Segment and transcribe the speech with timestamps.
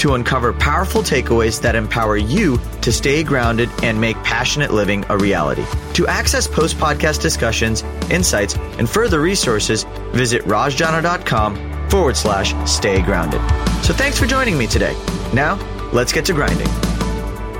[0.00, 5.18] to uncover powerful takeaways that empower you to stay grounded and make passionate living a
[5.18, 5.64] reality.
[5.94, 13.42] To access post podcast discussions, insights, and further resources, visit rajjana.com forward slash stay grounded.
[13.84, 14.94] So thanks for joining me today.
[15.34, 15.56] Now,
[15.92, 16.68] let's get to grinding.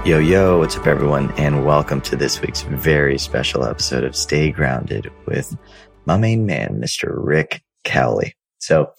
[0.06, 1.30] Yo, yo, what's up, everyone?
[1.32, 5.54] And welcome to this week's very special episode of Stay Grounded with
[6.06, 7.12] my main man, Mr.
[7.14, 8.34] Rick Cowley.
[8.60, 8.92] So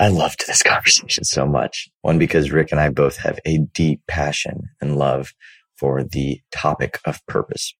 [0.00, 1.88] I loved this conversation so much.
[2.02, 5.32] One, because Rick and I both have a deep passion and love
[5.76, 7.74] for the topic of purpose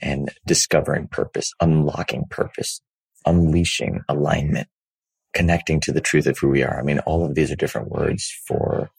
[0.00, 2.80] and discovering purpose, unlocking purpose,
[3.26, 4.68] unleashing alignment
[5.34, 6.78] connecting to the truth of who we are.
[6.78, 8.90] I mean, all of these are different words for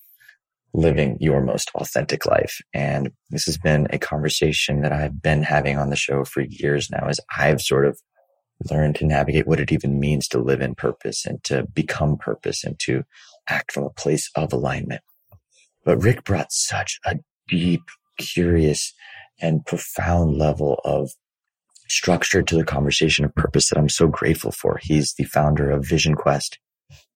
[0.73, 2.59] living your most authentic life.
[2.73, 6.91] And this has been a conversation that I've been having on the show for years
[6.91, 7.97] now as I've sort of
[8.69, 12.63] learned to navigate what it even means to live in purpose and to become purpose
[12.63, 13.03] and to
[13.47, 15.01] act from a place of alignment.
[15.83, 17.17] But Rick brought such a
[17.47, 17.83] deep,
[18.17, 18.93] curious
[19.41, 21.11] and profound level of
[21.87, 24.79] structure to the conversation of purpose that I'm so grateful for.
[24.81, 26.57] He's the founder of Vision Quest,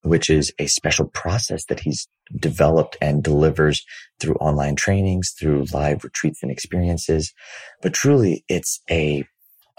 [0.04, 3.84] which is a special process that he's developed and delivers
[4.20, 7.34] through online trainings, through live retreats and experiences.
[7.82, 9.26] But truly, it's a,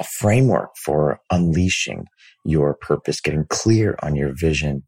[0.00, 2.06] a framework for unleashing
[2.44, 4.82] your purpose, getting clear on your vision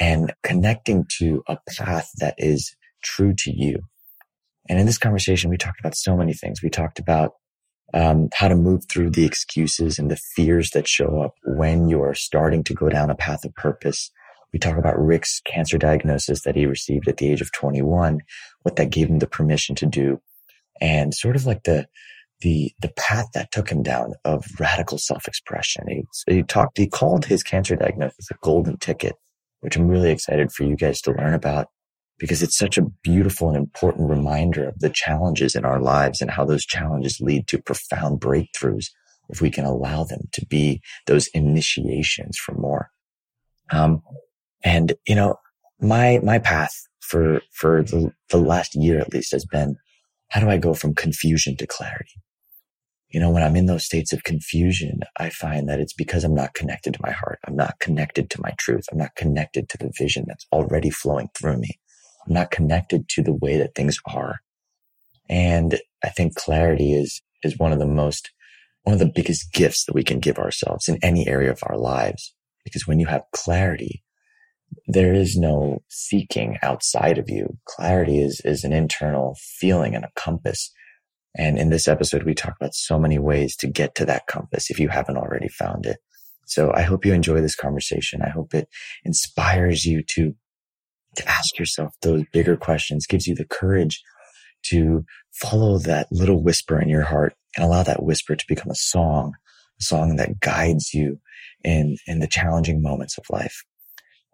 [0.00, 3.78] and connecting to a path that is true to you.
[4.68, 6.62] And in this conversation, we talked about so many things.
[6.62, 7.32] We talked about
[7.94, 12.14] um, how to move through the excuses and the fears that show up when you're
[12.14, 14.10] starting to go down a path of purpose.
[14.52, 18.20] We talk about Rick's cancer diagnosis that he received at the age of 21,
[18.62, 20.20] what that gave him the permission to do,
[20.80, 21.86] and sort of like the
[22.40, 25.84] the the path that took him down of radical self-expression.
[25.88, 29.14] He, he talked, he called his cancer diagnosis a golden ticket,
[29.60, 31.68] which I'm really excited for you guys to learn about
[32.18, 36.30] because it's such a beautiful and important reminder of the challenges in our lives and
[36.30, 38.86] how those challenges lead to profound breakthroughs
[39.28, 42.90] if we can allow them to be those initiations for more.
[43.70, 44.02] Um,
[44.62, 45.36] and you know,
[45.80, 49.76] my, my path for, for the, the last year at least has been,
[50.28, 52.20] how do I go from confusion to clarity?
[53.10, 56.34] You know, when I'm in those states of confusion, I find that it's because I'm
[56.34, 57.38] not connected to my heart.
[57.46, 58.86] I'm not connected to my truth.
[58.90, 61.78] I'm not connected to the vision that's already flowing through me.
[62.26, 64.40] I'm not connected to the way that things are.
[65.28, 68.30] And I think clarity is, is one of the most,
[68.82, 71.78] one of the biggest gifts that we can give ourselves in any area of our
[71.78, 72.34] lives.
[72.64, 74.02] Because when you have clarity,
[74.88, 77.56] there is no seeking outside of you.
[77.66, 80.72] Clarity is, is an internal feeling and a compass.
[81.36, 84.70] And in this episode, we talk about so many ways to get to that compass
[84.70, 85.98] if you haven't already found it.
[86.46, 88.22] So I hope you enjoy this conversation.
[88.22, 88.68] I hope it
[89.04, 90.34] inspires you to
[91.16, 94.02] to ask yourself those bigger questions, gives you the courage
[94.64, 98.76] to follow that little whisper in your heart and allow that whisper to become a
[98.76, 99.32] song,
[99.80, 101.18] a song that guides you
[101.64, 103.64] in, in the challenging moments of life.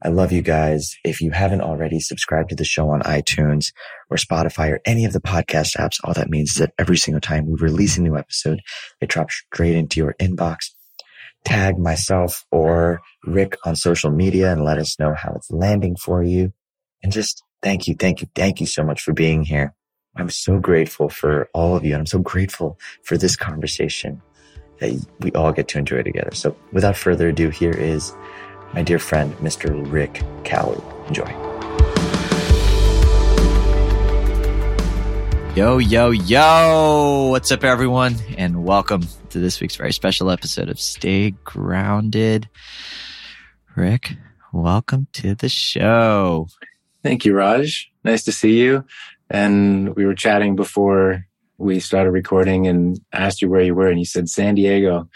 [0.05, 0.97] I love you guys.
[1.05, 3.73] If you haven't already subscribed to the show on iTunes
[4.11, 7.21] or Spotify or any of the podcast apps, all that means is that every single
[7.21, 8.61] time we release a new episode,
[9.01, 10.71] it drops straight into your inbox.
[11.45, 16.23] Tag myself or Rick on social media and let us know how it's landing for
[16.23, 16.53] you.
[17.05, 19.73] And just thank you, thank you, thank you so much for being here.
[20.17, 21.93] I'm so grateful for all of you.
[21.93, 24.21] And I'm so grateful for this conversation
[24.81, 26.33] that we all get to enjoy together.
[26.33, 28.13] So without further ado, here is
[28.75, 29.91] my dear friend, Mr.
[29.93, 30.81] Rick Cowley.
[31.09, 31.29] Enjoy.
[35.55, 37.29] Yo, yo, yo.
[37.29, 38.17] What's up, everyone?
[38.39, 42.49] And welcome to this week's very special episode of Stay Grounded.
[43.77, 44.15] Rick,
[44.53, 46.49] welcome to the show.
[47.03, 47.91] Thank you, Raj.
[48.05, 48.85] Nice to see you.
[49.29, 51.27] And we were chatting before
[51.59, 55.11] we started recording and asked you where you were, and you said San Diego.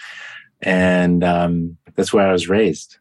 [0.60, 2.98] And um, that's where I was raised.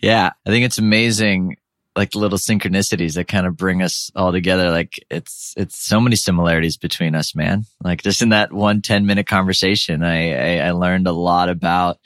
[0.00, 1.56] Yeah, I think it's amazing,
[1.94, 4.70] like the little synchronicities that kind of bring us all together.
[4.70, 7.64] Like it's it's so many similarities between us, man.
[7.82, 11.98] Like just in that one 10 minute conversation, I, I I learned a lot about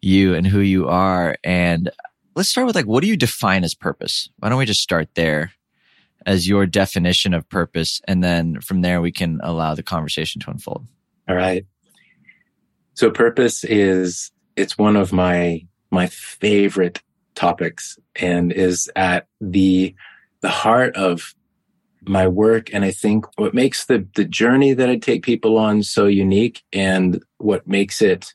[0.00, 1.90] you and who you are, and
[2.34, 4.30] let's start with like, what do you define as purpose?
[4.38, 5.52] Why don't we just start there
[6.24, 8.00] as your definition of purpose?
[8.06, 10.86] And then from there, we can allow the conversation to unfold.
[11.28, 11.66] All right.
[12.94, 17.00] So purpose is it's one of my my favorite
[17.38, 19.94] topics and is at the
[20.40, 21.34] the heart of
[22.02, 22.72] my work.
[22.74, 26.62] And I think what makes the the journey that I take people on so unique
[26.72, 28.34] and what makes it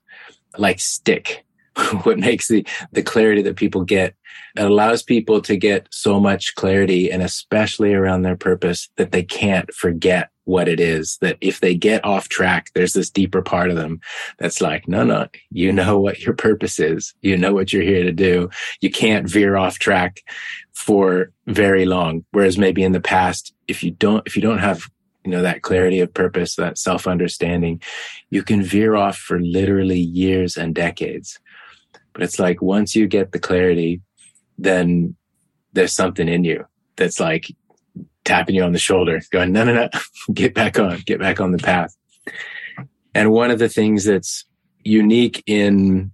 [0.58, 1.44] like stick
[2.04, 4.16] what makes the the clarity that people get
[4.56, 9.24] it allows people to get so much clarity and especially around their purpose that they
[9.24, 13.70] can't forget what it is that if they get off track, there's this deeper part
[13.70, 14.00] of them
[14.40, 17.14] that's like, no, no, you know what your purpose is.
[17.22, 18.50] You know what you're here to do.
[18.82, 20.22] You can't veer off track
[20.74, 22.26] for very long.
[22.32, 24.90] Whereas maybe in the past, if you don't, if you don't have,
[25.24, 27.82] you know, that clarity of purpose, that self understanding,
[28.30, 31.40] you can veer off for literally years and decades.
[32.14, 34.02] But it's like once you get the clarity,
[34.58, 35.16] then
[35.74, 36.66] there's something in you
[36.96, 37.48] that's like,
[38.24, 39.90] tapping you on the shoulder, going, no, no, no,
[40.34, 41.96] get back on, get back on the path.
[43.14, 44.46] And one of the things that's
[44.84, 46.12] unique in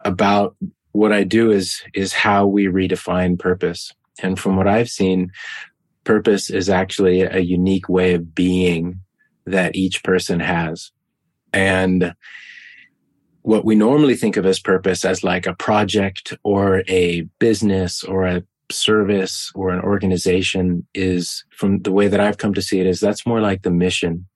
[0.00, 0.56] about
[0.92, 3.92] what I do is, is how we redefine purpose.
[4.22, 5.32] And from what I've seen,
[6.04, 9.00] purpose is actually a unique way of being
[9.46, 10.92] that each person has.
[11.52, 12.14] And
[13.44, 18.24] what we normally think of as purpose as like a project or a business or
[18.24, 22.86] a service or an organization is from the way that I've come to see it
[22.86, 24.26] is that's more like the mission,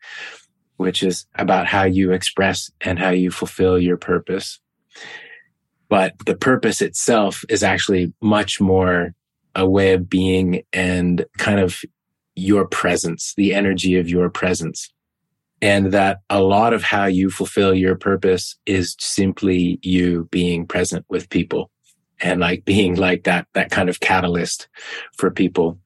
[0.77, 4.61] which is about how you express and how you fulfill your purpose.
[5.89, 9.15] But the purpose itself is actually much more
[9.55, 11.81] a way of being and kind of
[12.35, 14.93] your presence, the energy of your presence.
[15.61, 21.05] And that a lot of how you fulfill your purpose is simply you being present
[21.09, 21.71] with people
[22.21, 24.69] and like being like that that kind of catalyst
[25.17, 25.79] for people.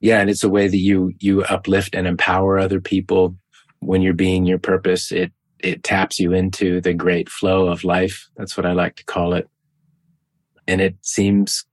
[0.00, 3.36] Yeah and it's a way that you you uplift and empower other people.
[3.80, 8.28] When you're being your purpose it it taps you into the great flow of life.
[8.36, 9.48] That's what i like to call it.
[10.66, 11.64] And it seems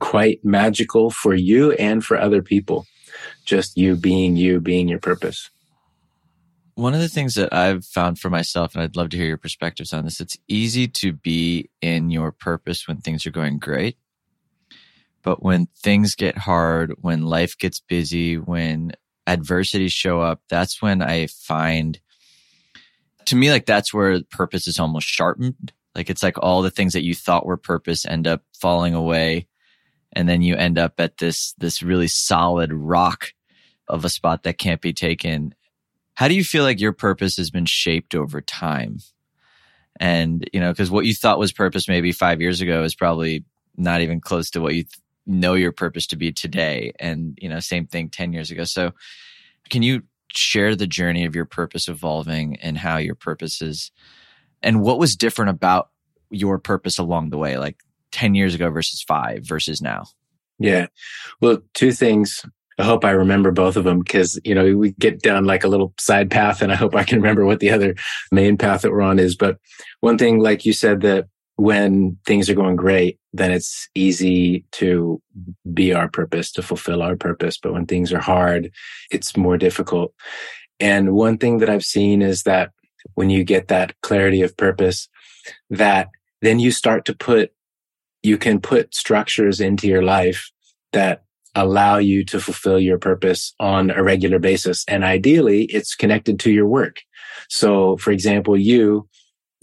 [0.00, 2.86] quite magical for you and for other people.
[3.44, 5.50] Just you being you being your purpose
[6.74, 9.38] one of the things that I've found for myself, and I'd love to hear your
[9.38, 13.96] perspectives on this, it's easy to be in your purpose when things are going great.
[15.22, 18.92] But when things get hard, when life gets busy, when
[19.26, 21.98] adversities show up, that's when I find,
[23.26, 25.72] to me, like that's where purpose is almost sharpened.
[25.94, 29.46] Like it's like all the things that you thought were purpose end up falling away.
[30.12, 33.32] And then you end up at this, this really solid rock
[33.88, 35.54] of a spot that can't be taken.
[36.14, 38.98] How do you feel like your purpose has been shaped over time?
[40.00, 43.44] And, you know, because what you thought was purpose maybe five years ago is probably
[43.76, 44.92] not even close to what you th-
[45.26, 46.92] know your purpose to be today.
[46.98, 48.64] And, you know, same thing 10 years ago.
[48.64, 48.92] So
[49.70, 50.02] can you
[50.32, 53.92] share the journey of your purpose evolving and how your purpose is
[54.62, 55.90] and what was different about
[56.30, 57.76] your purpose along the way, like
[58.12, 60.04] 10 years ago versus five versus now?
[60.58, 60.86] Yeah.
[61.40, 62.44] Well, two things.
[62.78, 65.68] I hope I remember both of them because, you know, we get down like a
[65.68, 67.94] little side path and I hope I can remember what the other
[68.32, 69.36] main path that we're on is.
[69.36, 69.58] But
[70.00, 71.26] one thing, like you said, that
[71.56, 75.22] when things are going great, then it's easy to
[75.72, 77.58] be our purpose, to fulfill our purpose.
[77.58, 78.72] But when things are hard,
[79.10, 80.12] it's more difficult.
[80.80, 82.70] And one thing that I've seen is that
[83.14, 85.08] when you get that clarity of purpose,
[85.70, 86.08] that
[86.42, 87.52] then you start to put,
[88.22, 90.50] you can put structures into your life
[90.92, 91.23] that
[91.54, 94.84] allow you to fulfill your purpose on a regular basis.
[94.88, 97.02] And ideally, it's connected to your work.
[97.48, 99.08] So, for example, you,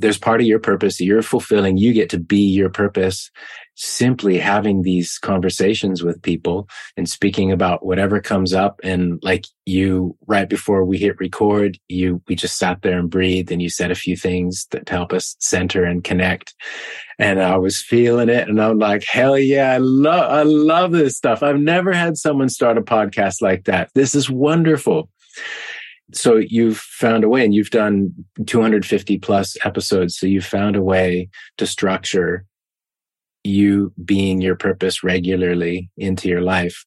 [0.02, 1.78] there's part of your purpose that you're fulfilling.
[1.78, 3.32] You get to be your purpose
[3.76, 6.68] simply having these conversations with people
[6.98, 8.80] and speaking about whatever comes up.
[8.84, 13.52] And like you, right before we hit record, you, we just sat there and breathed
[13.52, 16.54] and you said a few things that help us center and connect.
[17.18, 18.50] And I was feeling it.
[18.50, 21.42] And I'm like, hell yeah, I love, I love this stuff.
[21.42, 23.90] I've never had someone start a podcast like that.
[23.96, 25.10] This is wonderful
[26.14, 28.14] so you've found a way and you've done
[28.46, 32.46] 250 plus episodes so you've found a way to structure
[33.44, 36.86] you being your purpose regularly into your life.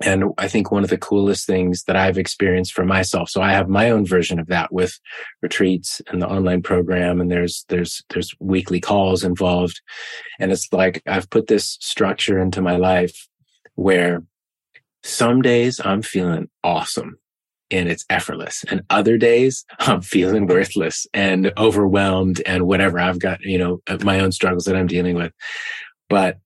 [0.00, 3.28] And I think one of the coolest things that I've experienced for myself.
[3.28, 4.98] So I have my own version of that with
[5.42, 7.20] retreats and the online program.
[7.20, 9.80] And there's, there's, there's weekly calls involved.
[10.38, 13.28] And it's like I've put this structure into my life
[13.74, 14.22] where
[15.02, 17.18] some days I'm feeling awesome
[17.70, 18.64] and it's effortless.
[18.68, 22.98] And other days I'm feeling worthless and overwhelmed and whatever.
[22.98, 25.32] I've got, you know, uh, my own struggles that I'm dealing with.
[26.08, 26.38] But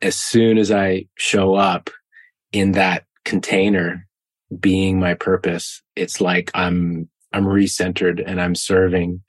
[0.00, 1.90] as soon as I show up
[2.52, 4.06] in that container
[4.58, 9.22] being my purpose, it's like I'm I'm recentered and I'm serving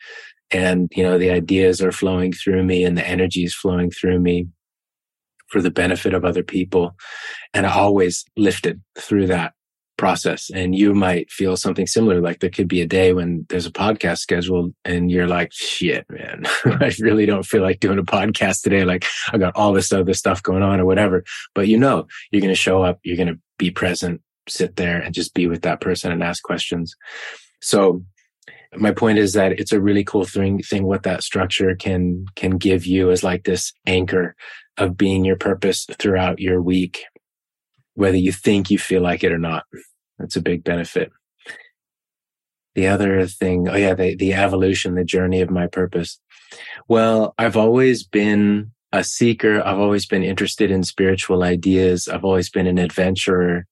[0.54, 4.20] and, you know, the ideas are flowing through me and the energy is flowing through
[4.20, 4.48] me
[5.48, 6.96] for the benefit of other people.
[7.54, 9.54] And always lifted through that
[10.04, 10.52] process.
[10.54, 12.20] And you might feel something similar.
[12.20, 16.06] Like there could be a day when there's a podcast scheduled and you're like, shit,
[16.10, 18.84] man, I really don't feel like doing a podcast today.
[18.84, 21.24] Like I got all this other stuff going on or whatever.
[21.56, 24.20] But you know, you're going to show up, you're going to be present,
[24.50, 26.94] sit there and just be with that person and ask questions.
[27.62, 28.04] So
[28.76, 32.58] my point is that it's a really cool thing, thing what that structure can, can
[32.58, 34.36] give you as like this anchor
[34.78, 37.06] of being your purpose throughout your week
[37.96, 39.66] whether you think you feel like it or not.
[40.20, 41.12] That's a big benefit.
[42.76, 46.20] The other thing, oh yeah, the, the evolution, the journey of my purpose.
[46.88, 49.62] Well, I've always been a seeker.
[49.62, 52.08] I've always been interested in spiritual ideas.
[52.08, 53.66] I've always been an adventurer,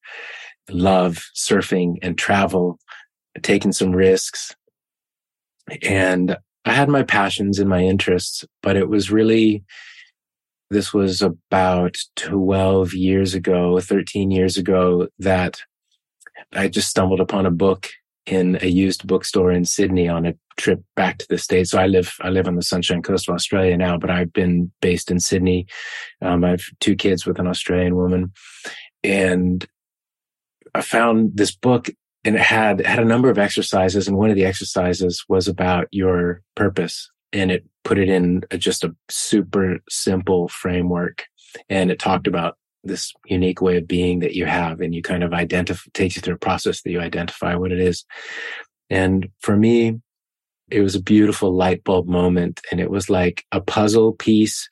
[0.69, 2.79] love surfing and travel,
[3.41, 4.55] taking some risks.
[5.83, 9.63] And I had my passions and my interests, but it was really
[10.69, 15.61] this was about 12 years ago, 13 years ago that
[16.53, 17.89] I just stumbled upon a book
[18.25, 21.71] in a used bookstore in Sydney on a trip back to the States.
[21.71, 24.71] So I live, I live on the Sunshine Coast of Australia now, but I've been
[24.81, 25.65] based in Sydney.
[26.21, 28.31] Um, I have two kids with an Australian woman
[29.03, 29.65] and
[30.75, 31.89] I found this book
[32.23, 34.07] and it had, had a number of exercises.
[34.07, 38.57] And one of the exercises was about your purpose and it put it in a,
[38.57, 41.25] just a super simple framework.
[41.69, 45.23] And it talked about this unique way of being that you have and you kind
[45.23, 48.05] of identify, takes you through a process that you identify what it is.
[48.89, 49.99] And for me,
[50.69, 52.61] it was a beautiful light bulb moment.
[52.71, 54.69] And it was like a puzzle piece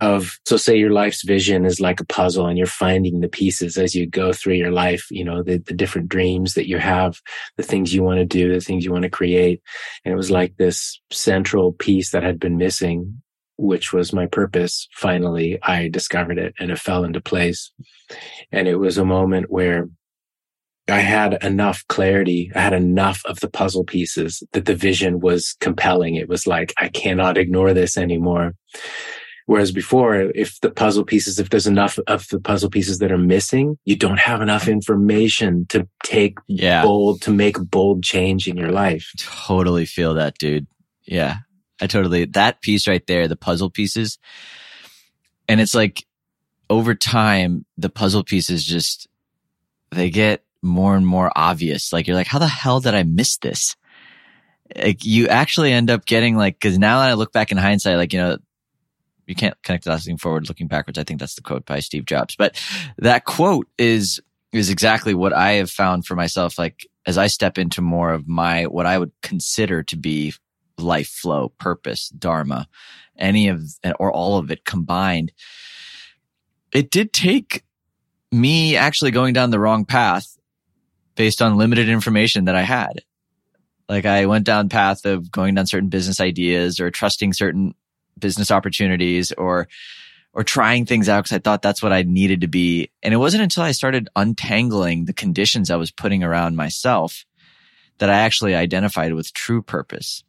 [0.00, 3.76] of so say your life's vision is like a puzzle and you're finding the pieces
[3.76, 7.20] as you go through your life you know the, the different dreams that you have
[7.56, 9.60] the things you want to do the things you want to create
[10.04, 13.20] and it was like this central piece that had been missing
[13.58, 17.72] which was my purpose finally i discovered it and it fell into place
[18.52, 19.88] and it was a moment where
[20.90, 22.50] I had enough clarity.
[22.54, 26.14] I had enough of the puzzle pieces that the vision was compelling.
[26.14, 28.54] It was like, I cannot ignore this anymore.
[29.46, 33.18] Whereas before, if the puzzle pieces, if there's enough of the puzzle pieces that are
[33.18, 36.82] missing, you don't have enough information to take yeah.
[36.82, 39.10] bold, to make bold change in your life.
[39.18, 40.66] Totally feel that, dude.
[41.06, 41.36] Yeah.
[41.80, 44.18] I totally, that piece right there, the puzzle pieces.
[45.48, 46.06] And it's like
[46.68, 49.08] over time, the puzzle pieces just,
[49.90, 51.92] they get more and more obvious.
[51.92, 53.76] Like you're like, how the hell did I miss this?
[54.76, 57.96] Like you actually end up getting like, cause now that I look back in hindsight,
[57.96, 58.38] like, you know,
[59.26, 60.98] you can't connect looking forward, looking backwards.
[60.98, 62.34] I think that's the quote by Steve Jobs.
[62.36, 62.60] But
[62.96, 64.20] that quote is
[64.52, 66.58] is exactly what I have found for myself.
[66.58, 70.34] Like as I step into more of my what I would consider to be
[70.78, 72.68] life flow, purpose, dharma,
[73.16, 73.62] any of
[73.98, 75.32] or all of it combined.
[76.72, 77.64] It did take
[78.30, 80.36] me actually going down the wrong path
[81.14, 83.02] based on limited information that I had.
[83.88, 87.74] Like I went down path of going down certain business ideas or trusting certain
[88.18, 89.68] business opportunities or
[90.34, 92.90] or trying things out because I thought that's what I needed to be.
[93.02, 97.24] And it wasn't until I started untangling the conditions I was putting around myself
[97.98, 100.22] that I actually identified with true purpose.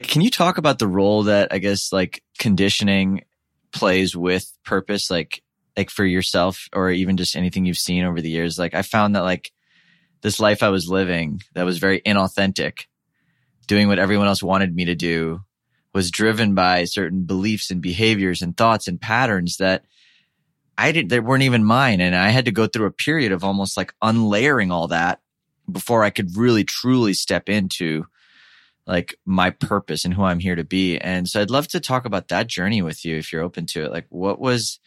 [0.00, 3.24] Can you talk about the role that I guess like conditioning
[3.72, 5.42] plays with purpose, like
[5.76, 8.58] like for yourself or even just anything you've seen over the years?
[8.58, 9.52] Like I found that like
[10.22, 12.86] this life I was living that was very inauthentic,
[13.66, 15.40] doing what everyone else wanted me to do,
[15.92, 19.84] was driven by certain beliefs and behaviors and thoughts and patterns that
[20.76, 22.00] I didn't, that weren't even mine.
[22.02, 25.20] And I had to go through a period of almost like unlayering all that
[25.70, 28.06] before I could really truly step into
[28.86, 30.98] like my purpose and who I'm here to be.
[30.98, 33.84] And so I'd love to talk about that journey with you if you're open to
[33.84, 33.90] it.
[33.90, 34.78] Like what was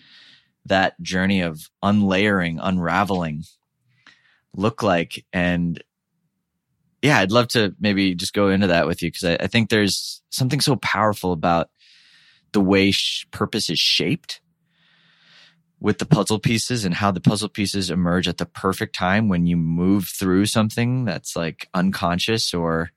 [0.65, 3.43] that journey of unlayering, unraveling
[4.55, 5.25] look like?
[5.33, 5.83] And
[7.01, 9.69] yeah, I'd love to maybe just go into that with you because I, I, think
[9.69, 11.69] there's something so powerful about
[12.51, 14.41] the way sh- purpose is shaped
[15.79, 19.45] with the puzzle pieces and how the puzzle pieces emerge at the perfect time when
[19.45, 22.91] you move through something that's like unconscious or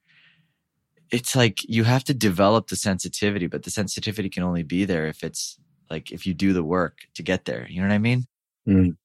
[1.12, 5.07] it's like you have to develop the sensitivity, but the sensitivity can only be there
[5.07, 5.59] if it's
[5.90, 7.66] like if you do the work to get there.
[7.69, 8.26] You know what I mean?
[8.66, 8.97] Mm.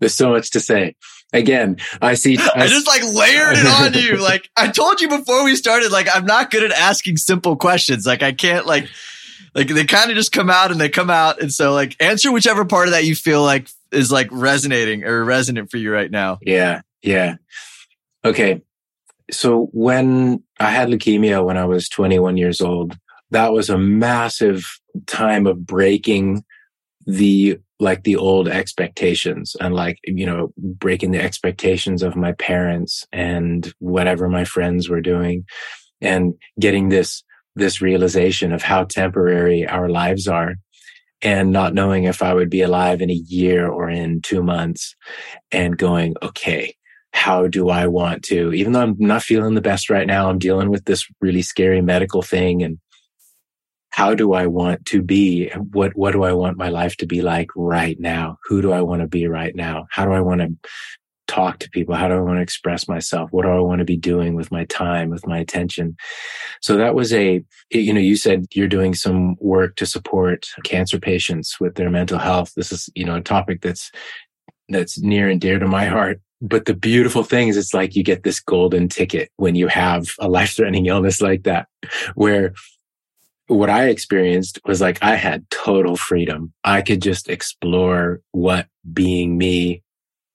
[0.00, 0.96] There's so much to say.
[1.34, 2.38] Again, I see.
[2.40, 4.14] I, I just like layered it on you.
[4.24, 8.06] Like I told you before we started, like I'm not good at asking simple questions.
[8.06, 8.88] Like I can't like,
[9.54, 11.42] like they kind of just come out and they come out.
[11.42, 15.22] And so like answer whichever part of that you feel like is like resonating or
[15.24, 16.38] resonant for you right now.
[16.40, 16.80] Yeah.
[17.02, 17.36] Yeah.
[18.24, 18.62] Okay.
[19.30, 22.96] So when I had leukemia when I was 21 years old,
[23.30, 24.64] that was a massive
[25.06, 26.44] time of breaking
[27.06, 33.04] the like the old expectations and like you know breaking the expectations of my parents
[33.12, 35.44] and whatever my friends were doing
[36.00, 37.22] and getting this
[37.56, 40.54] this realization of how temporary our lives are
[41.20, 44.94] and not knowing if I would be alive in a year or in 2 months
[45.50, 46.76] and going okay
[47.14, 50.38] how do I want to even though I'm not feeling the best right now I'm
[50.38, 52.78] dealing with this really scary medical thing and
[53.94, 55.50] how do I want to be?
[55.70, 58.38] What, what do I want my life to be like right now?
[58.46, 59.86] Who do I want to be right now?
[59.88, 60.52] How do I want to
[61.28, 61.94] talk to people?
[61.94, 63.30] How do I want to express myself?
[63.30, 65.94] What do I want to be doing with my time, with my attention?
[66.60, 70.98] So that was a, you know, you said you're doing some work to support cancer
[70.98, 72.50] patients with their mental health.
[72.56, 73.92] This is, you know, a topic that's,
[74.68, 76.20] that's near and dear to my heart.
[76.40, 80.08] But the beautiful thing is it's like you get this golden ticket when you have
[80.18, 81.68] a life threatening illness like that,
[82.14, 82.52] where
[83.46, 86.52] what I experienced was like I had total freedom.
[86.64, 89.82] I could just explore what being me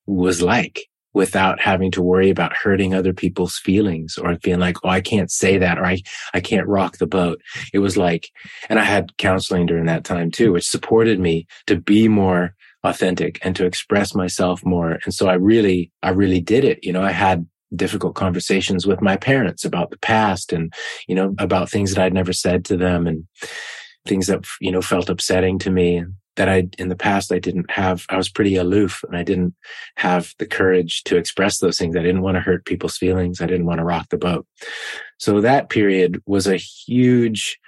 [0.06, 4.90] was like without having to worry about hurting other people's feelings or feeling like, oh,
[4.90, 6.02] I can't say that or I,
[6.34, 7.42] I can't rock the boat.
[7.74, 8.30] It was like,
[8.70, 13.40] and I had counseling during that time too, which supported me to be more authentic
[13.42, 15.00] and to express myself more.
[15.04, 16.80] And so I really, I really did it.
[16.84, 17.46] You know, I had
[17.76, 20.74] difficult conversations with my parents about the past and,
[21.08, 23.28] you know, about things that I'd never said to them and
[24.08, 26.04] things that, you know, felt upsetting to me
[26.36, 29.54] that I, in the past, I didn't have, I was pretty aloof and I didn't
[29.98, 31.98] have the courage to express those things.
[31.98, 33.42] I didn't want to hurt people's feelings.
[33.42, 34.48] I didn't want to rock the boat.
[35.18, 37.60] So that period was a huge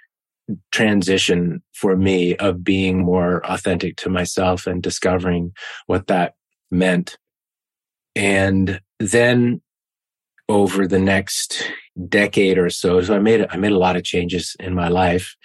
[0.71, 5.51] transition for me of being more authentic to myself and discovering
[5.87, 6.33] what that
[6.69, 7.17] meant.
[8.15, 9.61] And then
[10.49, 11.63] over the next
[12.09, 13.01] decade or so.
[13.01, 15.35] So I made, I made a lot of changes in my life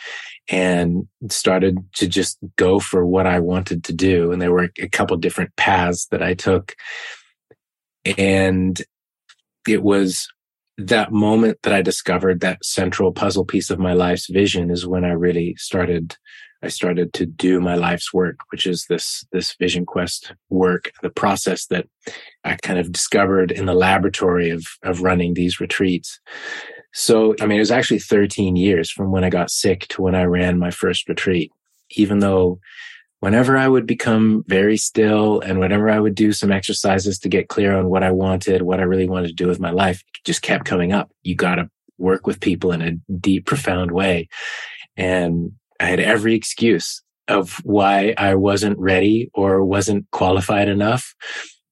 [0.49, 4.33] and started to just go for what I wanted to do.
[4.33, 6.75] And there were a couple different paths that I took.
[8.19, 8.81] And
[9.67, 10.29] it was
[10.79, 15.05] that moment that I discovered that central puzzle piece of my life's vision is when
[15.05, 16.17] I really started
[16.63, 21.11] I started to do my life's work, which is this, this vision quest work, the
[21.11, 21.87] process that
[22.45, 26.19] I kind of discovered in the laboratory of, of running these retreats.
[26.93, 30.15] So, I mean, it was actually 13 years from when I got sick to when
[30.15, 31.53] I ran my first retreat,
[31.91, 32.59] even though
[33.21, 37.49] whenever I would become very still and whenever I would do some exercises to get
[37.49, 40.25] clear on what I wanted, what I really wanted to do with my life, it
[40.25, 41.11] just kept coming up.
[41.23, 44.29] You got to work with people in a deep, profound way.
[44.97, 51.15] And I had every excuse of why I wasn't ready or wasn't qualified enough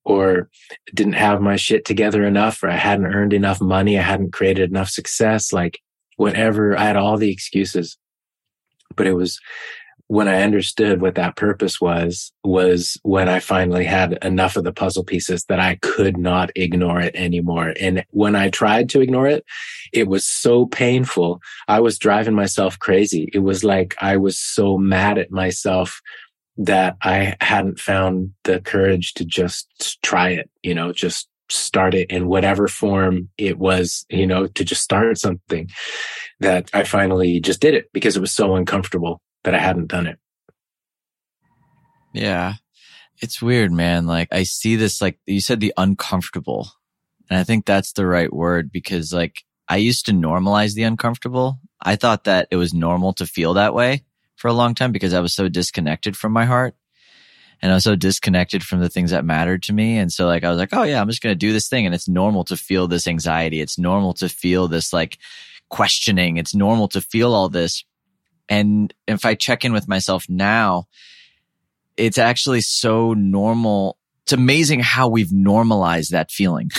[0.05, 0.49] or
[0.93, 3.99] didn't have my shit together enough or I hadn't earned enough money.
[3.99, 5.53] I hadn't created enough success.
[5.53, 5.81] Like
[6.17, 6.77] whatever.
[6.77, 7.97] I had all the excuses,
[8.97, 9.41] but it was
[10.09, 14.73] when I understood what that purpose was, was when I finally had enough of the
[14.73, 17.75] puzzle pieces that I could not ignore it anymore.
[17.81, 19.45] And when I tried to ignore it,
[19.93, 21.41] it was so painful.
[21.69, 23.31] I was driving myself crazy.
[23.33, 26.01] It was like I was so mad at myself
[26.59, 32.11] that I hadn't found the courage to just try it, you know, just start it
[32.11, 35.69] in whatever form it was, you know, to just start something
[36.41, 40.07] that I finally just did it because it was so uncomfortable that I hadn't done
[40.07, 40.19] it.
[42.13, 42.55] Yeah.
[43.21, 44.07] It's weird, man.
[44.07, 46.71] Like I see this, like you said, the uncomfortable.
[47.31, 51.59] And I think that's the right word because like I used to normalize the uncomfortable.
[51.81, 54.05] I thought that it was normal to feel that way
[54.37, 56.75] for a long time because I was so disconnected from my heart
[57.63, 59.97] and I was so disconnected from the things that mattered to me.
[59.99, 61.87] And so like I was like, oh yeah, I'm just going to do this thing.
[61.87, 63.61] And it's normal to feel this anxiety.
[63.61, 65.19] It's normal to feel this like
[65.71, 66.37] questioning.
[66.37, 67.85] It's normal to feel all this.
[68.49, 70.87] And if I check in with myself now,
[71.97, 73.99] it's actually so normal.
[74.25, 76.71] It's amazing how we've normalized that feeling.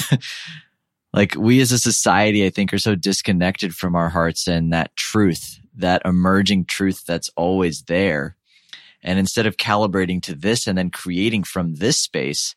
[1.13, 4.95] like we as a society, I think are so disconnected from our hearts and that
[4.95, 8.36] truth, that emerging truth that's always there.
[9.01, 12.56] And instead of calibrating to this and then creating from this space,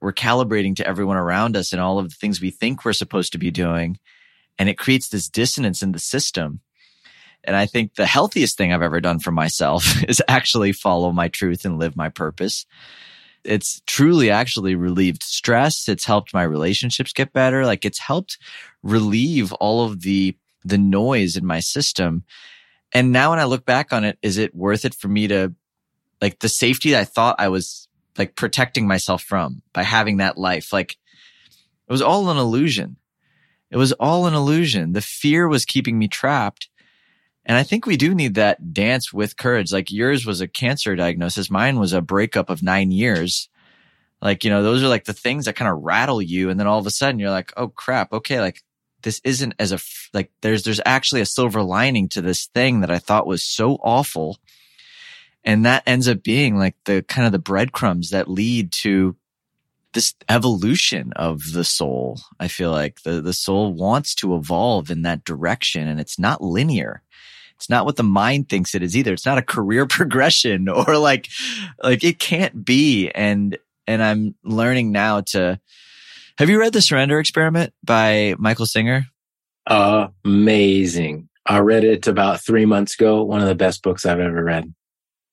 [0.00, 3.32] we're calibrating to everyone around us and all of the things we think we're supposed
[3.32, 3.98] to be doing.
[4.58, 6.60] And it creates this dissonance in the system
[7.46, 11.28] and I think the healthiest thing I've ever done for myself is actually follow my
[11.28, 12.66] truth and live my purpose.
[13.44, 15.88] It's truly actually relieved stress.
[15.88, 17.64] It's helped my relationships get better.
[17.64, 18.38] Like it's helped
[18.82, 22.24] relieve all of the, the noise in my system.
[22.92, 25.54] And now when I look back on it, is it worth it for me to
[26.20, 27.86] like the safety that I thought I was
[28.18, 30.72] like protecting myself from by having that life?
[30.72, 30.96] Like
[31.88, 32.96] it was all an illusion.
[33.70, 34.92] It was all an illusion.
[34.92, 36.68] The fear was keeping me trapped.
[37.46, 39.72] And I think we do need that dance with courage.
[39.72, 41.48] Like yours was a cancer diagnosis.
[41.48, 43.48] Mine was a breakup of nine years.
[44.20, 46.50] Like, you know, those are like the things that kind of rattle you.
[46.50, 48.12] And then all of a sudden you're like, oh crap.
[48.12, 48.40] Okay.
[48.40, 48.64] Like
[49.02, 49.78] this isn't as a,
[50.12, 53.74] like there's, there's actually a silver lining to this thing that I thought was so
[53.74, 54.38] awful.
[55.44, 59.14] And that ends up being like the kind of the breadcrumbs that lead to
[59.92, 62.18] this evolution of the soul.
[62.40, 66.42] I feel like the, the soul wants to evolve in that direction and it's not
[66.42, 67.02] linear.
[67.56, 69.12] It's not what the mind thinks it is either.
[69.12, 71.28] It's not a career progression or like,
[71.82, 73.10] like it can't be.
[73.10, 75.60] And, and I'm learning now to,
[76.38, 79.06] have you read the surrender experiment by Michael Singer?
[79.66, 81.28] Amazing.
[81.46, 83.22] I read it about three months ago.
[83.22, 84.72] One of the best books I've ever read.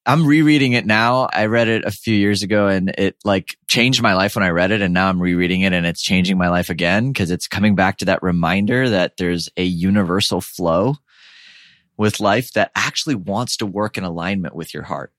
[0.05, 1.29] I'm rereading it now.
[1.31, 4.49] I read it a few years ago and it like changed my life when I
[4.49, 4.81] read it.
[4.81, 7.97] And now I'm rereading it and it's changing my life again because it's coming back
[7.97, 10.95] to that reminder that there's a universal flow
[11.97, 15.13] with life that actually wants to work in alignment with your heart.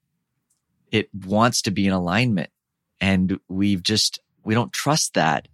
[0.91, 2.51] It wants to be in alignment.
[3.01, 5.49] And we've just, we don't trust that.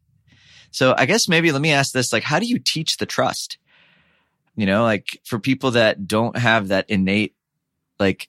[0.70, 3.59] So I guess maybe let me ask this, like, how do you teach the trust?
[4.56, 7.35] You know, like for people that don't have that innate,
[7.98, 8.28] like,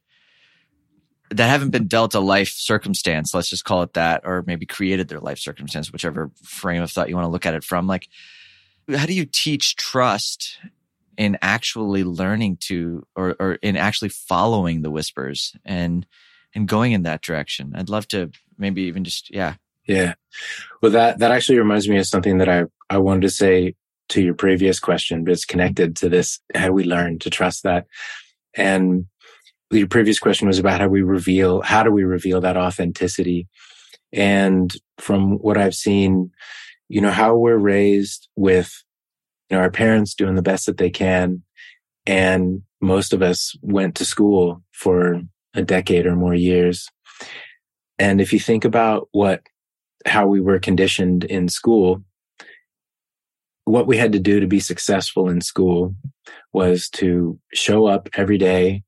[1.30, 5.08] that haven't been dealt a life circumstance, let's just call it that, or maybe created
[5.08, 7.88] their life circumstance, whichever frame of thought you want to look at it from.
[7.88, 8.10] Like,
[8.94, 10.58] how do you teach trust
[11.18, 16.06] in actually learning to or, or in actually following the whispers and
[16.54, 17.74] and going in that direction.
[17.76, 19.56] I'd love to maybe even just yeah.
[19.88, 20.14] Yeah.
[20.82, 23.76] Well that that actually reminds me of something that i i wanted to say
[24.10, 27.88] to your previous question but it's connected to this how we learn to trust that.
[28.56, 29.06] And
[29.72, 33.48] your previous question was about how we reveal how do we reveal that authenticity?
[34.14, 36.32] And from what i've seen
[36.90, 38.84] you know how we're raised with
[39.52, 41.44] you know, our parents doing the best that they can.
[42.06, 45.22] And most of us went to school for
[45.54, 46.88] a decade or more years.
[48.00, 49.44] And if you think about what,
[50.06, 52.02] how we were conditioned in school,
[53.66, 55.94] what we had to do to be successful in school
[56.54, 58.84] was to show up every day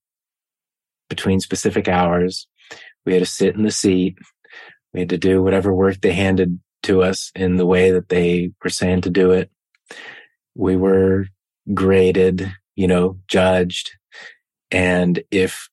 [1.10, 2.48] between specific hours.
[3.06, 4.18] We had to sit in the seat.
[4.94, 8.52] We had to do whatever work they handed to us in the way that they
[8.64, 9.52] were saying to do it
[10.56, 11.28] we were
[11.74, 13.92] graded, you know, judged.
[14.72, 15.70] And if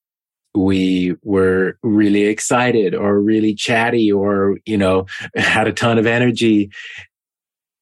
[0.53, 6.71] we were really excited or really chatty or, you know, had a ton of energy,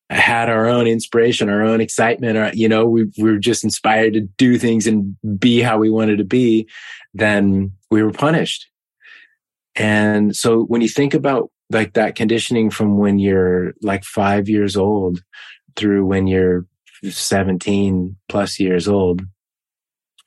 [0.09, 4.13] had our own inspiration, our own excitement, or, you know, we, we were just inspired
[4.13, 6.67] to do things and be how we wanted to be,
[7.13, 8.67] then we were punished.
[9.75, 14.75] And so when you think about like that conditioning from when you're like five years
[14.75, 15.21] old
[15.75, 16.65] through when you're
[17.03, 19.21] 17 plus years old,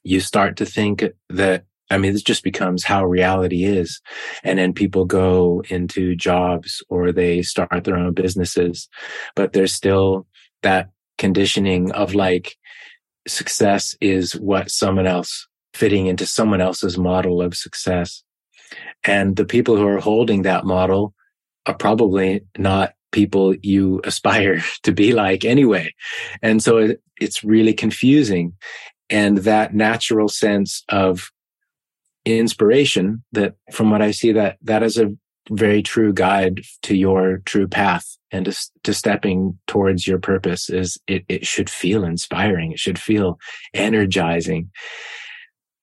[0.04, 4.00] you start to think that, I mean, this just becomes how reality is.
[4.42, 8.88] And then people go into jobs or they start their own businesses,
[9.37, 10.26] but there's still
[10.62, 12.56] that conditioning of like
[13.28, 18.22] success is what someone else fitting into someone else's model of success.
[19.04, 21.14] And the people who are holding that model
[21.66, 25.94] are probably not people you aspire to be like anyway.
[26.42, 28.55] And so it, it's really confusing.
[29.09, 31.31] And that natural sense of
[32.25, 35.12] inspiration that from what I see that that is a
[35.51, 40.98] very true guide to your true path and to, to stepping towards your purpose is
[41.07, 42.72] it, it should feel inspiring.
[42.72, 43.38] It should feel
[43.75, 44.70] energizing.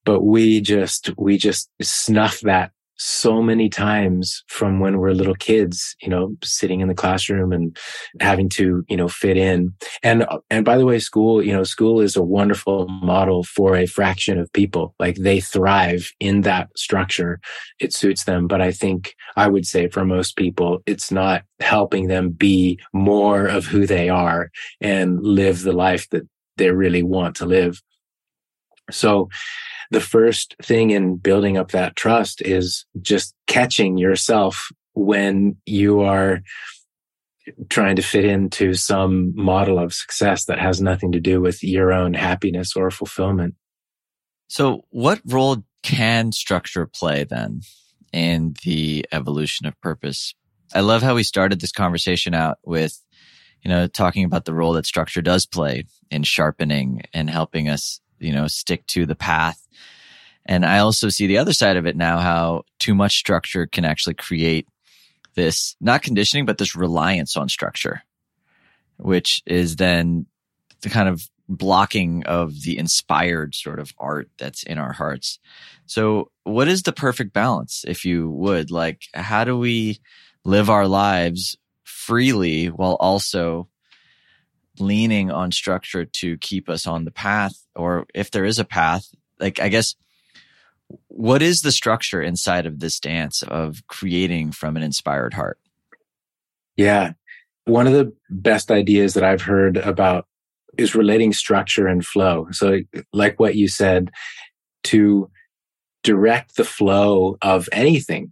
[0.06, 5.96] But we just, we just snuff that so many times from when we're little kids,
[6.02, 7.78] you know, sitting in the classroom and
[8.20, 9.74] having to, you know, fit in.
[10.04, 13.86] And, and by the way, school, you know, school is a wonderful model for a
[13.86, 14.96] fraction of people.
[15.00, 17.40] Like they thrive in that structure.
[17.80, 18.48] It suits them.
[18.48, 23.46] But I think I would say for most people, it's not helping them be more
[23.48, 27.82] of who they are and live the life that they really want to live.
[28.92, 29.30] So,
[29.92, 36.42] the first thing in building up that trust is just catching yourself when you are
[37.70, 41.92] trying to fit into some model of success that has nothing to do with your
[41.92, 43.56] own happiness or fulfillment.
[44.48, 47.62] So what role can structure play then
[48.12, 50.34] in the evolution of purpose?
[50.74, 53.00] I love how we started this conversation out with,
[53.64, 58.02] you know, talking about the role that structure does play in sharpening and helping us,
[58.20, 59.68] you know, stick to the path
[60.50, 63.86] and I also see the other side of it now, how too much structure can
[63.86, 64.68] actually create
[65.36, 68.02] this, not conditioning, but this reliance on structure,
[68.98, 70.26] which is then
[70.82, 75.38] the kind of blocking of the inspired sort of art that's in our hearts.
[75.86, 78.72] So, what is the perfect balance, if you would?
[78.72, 80.00] Like, how do we
[80.44, 83.68] live our lives freely while also
[84.78, 87.54] leaning on structure to keep us on the path?
[87.76, 89.06] Or if there is a path,
[89.40, 89.96] like, I guess,
[91.08, 95.60] what is the structure inside of this dance of creating from an inspired heart?
[96.76, 97.14] Yeah.
[97.66, 100.28] One of the best ideas that I've heard about
[100.78, 102.48] is relating structure and flow.
[102.52, 102.80] So,
[103.14, 104.12] like what you said,
[104.86, 105.30] to
[106.04, 108.32] direct the flow of anything,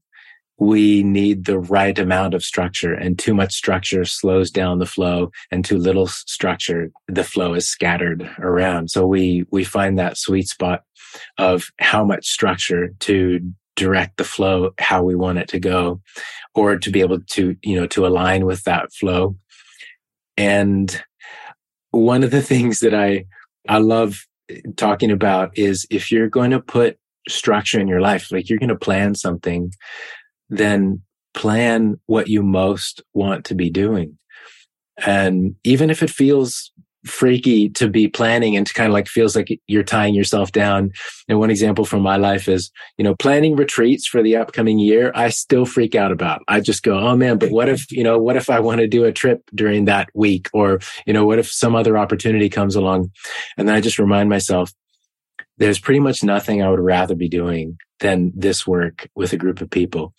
[0.60, 5.32] we need the right amount of structure and too much structure slows down the flow
[5.52, 8.90] and too little structure, the flow is scattered around.
[8.90, 10.84] So we, we find that sweet spot
[11.38, 13.40] of how much structure to
[13.76, 16.02] direct the flow, how we want it to go,
[16.56, 19.38] or to be able to, you know, to align with that flow.
[20.36, 21.02] And
[21.92, 23.26] one of the things that I,
[23.70, 26.98] I love eh, talking about is if you're going to put
[27.30, 29.72] structure in your life, like you're going to plan something,
[30.50, 31.02] then
[31.34, 34.18] plan what you most want to be doing.
[35.06, 36.72] And even if it feels
[37.08, 40.92] freaky to be planning and to kind of like feels like you're tying yourself down.
[41.28, 45.12] And one example from my life is, you know, planning retreats for the upcoming year.
[45.16, 46.44] I still freak out about.
[46.48, 48.88] I just go, oh man, but what if, you know, what if I want to
[48.88, 52.76] do a trip during that week or, you know, what if some other opportunity comes
[52.76, 53.12] along?
[53.58, 54.72] And then I just remind myself,
[55.58, 59.62] there's pretty much nothing I would rather be doing than this work with a group
[59.62, 60.14] of people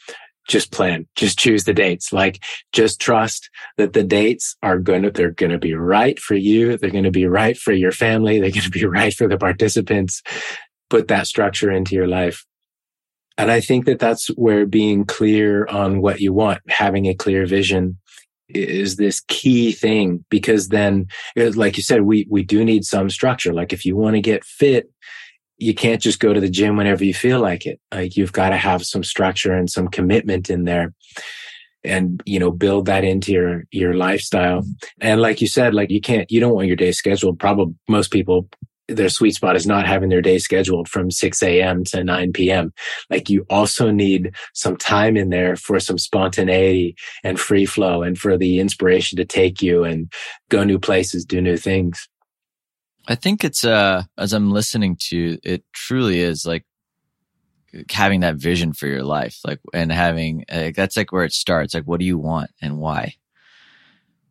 [0.48, 2.12] just plan, just choose the dates.
[2.12, 6.34] Like just trust that the dates are going to, they're going to be right for
[6.34, 6.76] you.
[6.76, 8.40] They're going to be right for your family.
[8.40, 10.22] They're going to be right for the participants.
[10.90, 12.44] Put that structure into your life.
[13.36, 17.46] And I think that that's where being clear on what you want, having a clear
[17.46, 17.98] vision
[18.48, 23.52] is this key thing because then, like you said, we, we do need some structure.
[23.52, 24.90] Like if you want to get fit,
[25.58, 27.80] you can't just go to the gym whenever you feel like it.
[27.92, 30.94] Like you've got to have some structure and some commitment in there
[31.84, 34.64] and, you know, build that into your, your lifestyle.
[35.00, 37.40] And like you said, like you can't, you don't want your day scheduled.
[37.40, 38.48] Probably most people,
[38.86, 41.84] their sweet spot is not having their day scheduled from 6 a.m.
[41.84, 42.72] to 9 p.m.
[43.10, 48.16] Like you also need some time in there for some spontaneity and free flow and
[48.16, 50.10] for the inspiration to take you and
[50.48, 52.08] go new places, do new things.
[53.08, 56.64] I think it's uh as I'm listening to it truly is like
[57.90, 61.74] having that vision for your life, like and having like, that's like where it starts.
[61.74, 63.14] Like, what do you want and why?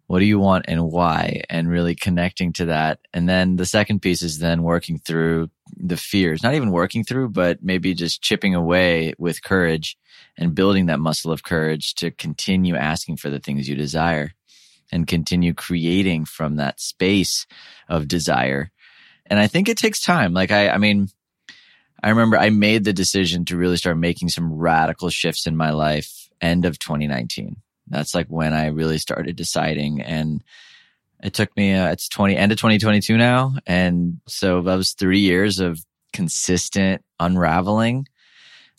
[0.05, 1.41] What do you want and why?
[1.49, 2.99] And really connecting to that.
[3.13, 7.29] And then the second piece is then working through the fears, not even working through,
[7.29, 9.97] but maybe just chipping away with courage
[10.37, 14.31] and building that muscle of courage to continue asking for the things you desire
[14.91, 17.45] and continue creating from that space
[17.89, 18.71] of desire.
[19.25, 20.33] And I think it takes time.
[20.33, 21.09] Like I, I mean,
[22.01, 25.71] I remember I made the decision to really start making some radical shifts in my
[25.71, 27.57] life end of 2019.
[27.87, 30.43] That's like when I really started deciding and
[31.23, 33.55] it took me, uh, it's 20, end of 2022 now.
[33.65, 35.79] And so that was three years of
[36.13, 38.07] consistent unraveling.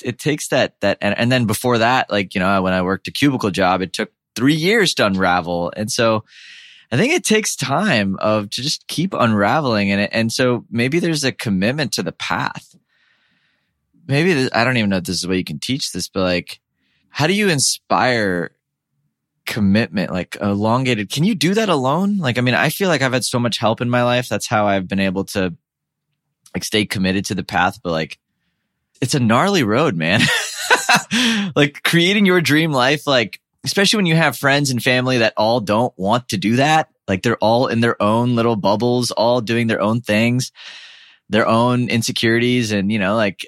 [0.04, 3.08] It takes that, that, and, and then before that, like, you know, when I worked
[3.08, 5.72] a cubicle job, it took three years to unravel.
[5.76, 6.24] And so
[6.92, 11.24] I think it takes time of to just keep unraveling and and so maybe there's
[11.24, 12.76] a commitment to the path.
[14.06, 16.22] Maybe this, I don't even know if this is way you can teach this, but
[16.22, 16.60] like,
[17.10, 18.52] how do you inspire
[19.44, 21.10] commitment, like elongated?
[21.10, 22.18] Can you do that alone?
[22.18, 24.28] Like, I mean, I feel like I've had so much help in my life.
[24.28, 25.54] That's how I've been able to
[26.54, 28.18] like stay committed to the path, but like,
[29.00, 30.20] it's a gnarly road, man.
[31.56, 35.60] like creating your dream life, like especially when you have friends and family that all
[35.60, 36.88] don't want to do that.
[37.06, 40.52] Like they're all in their own little bubbles, all doing their own things,
[41.28, 42.72] their own insecurities.
[42.72, 43.46] And, you know, like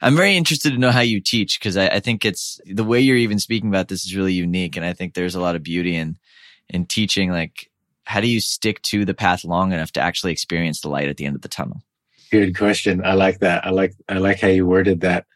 [0.00, 3.00] I'm very interested to know how you teach because I, I, think it's the way
[3.00, 4.74] you're even speaking about this is really unique.
[4.74, 6.16] And I think there's a lot of beauty in,
[6.70, 7.30] in teaching.
[7.30, 7.70] Like,
[8.04, 11.18] how do you stick to the path long enough to actually experience the light at
[11.18, 11.82] the end of the tunnel?
[12.30, 13.04] Good question.
[13.04, 13.66] I like that.
[13.66, 15.26] I like, I like how you worded that.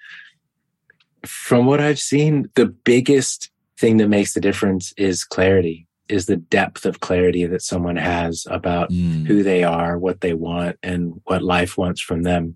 [1.26, 6.36] From what I've seen, the biggest thing that makes the difference is clarity is the
[6.36, 9.26] depth of clarity that someone has about mm.
[9.26, 12.54] who they are, what they want, and what life wants from them.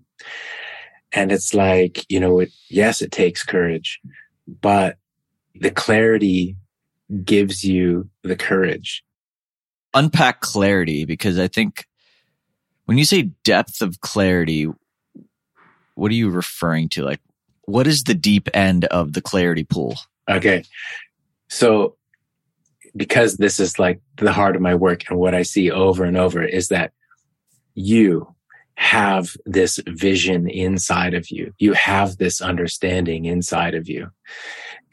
[1.11, 3.99] And it's like, you know, it, yes, it takes courage,
[4.47, 4.97] but
[5.55, 6.55] the clarity
[7.23, 9.03] gives you the courage.
[9.93, 11.85] Unpack clarity because I think
[12.85, 14.69] when you say depth of clarity,
[15.95, 17.03] what are you referring to?
[17.03, 17.19] Like,
[17.63, 19.95] what is the deep end of the clarity pool?
[20.29, 20.63] Okay.
[21.51, 21.97] So
[22.95, 26.15] because this is like the heart of my work and what I see over and
[26.15, 26.93] over is that
[27.75, 28.33] you
[28.75, 31.53] have this vision inside of you.
[31.59, 34.09] You have this understanding inside of you.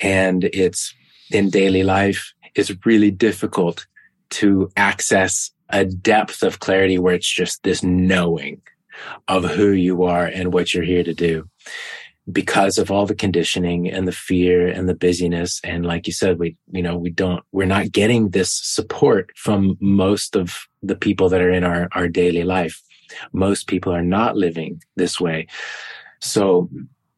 [0.01, 0.93] And it's
[1.31, 3.87] in daily life, it's really difficult
[4.31, 8.61] to access a depth of clarity where it's just this knowing
[9.29, 11.49] of who you are and what you're here to do
[12.31, 15.61] because of all the conditioning and the fear and the busyness.
[15.65, 19.77] And like you said we you know we don't we're not getting this support from
[19.81, 22.83] most of the people that are in our our daily life.
[23.33, 25.47] Most people are not living this way.
[26.21, 26.69] So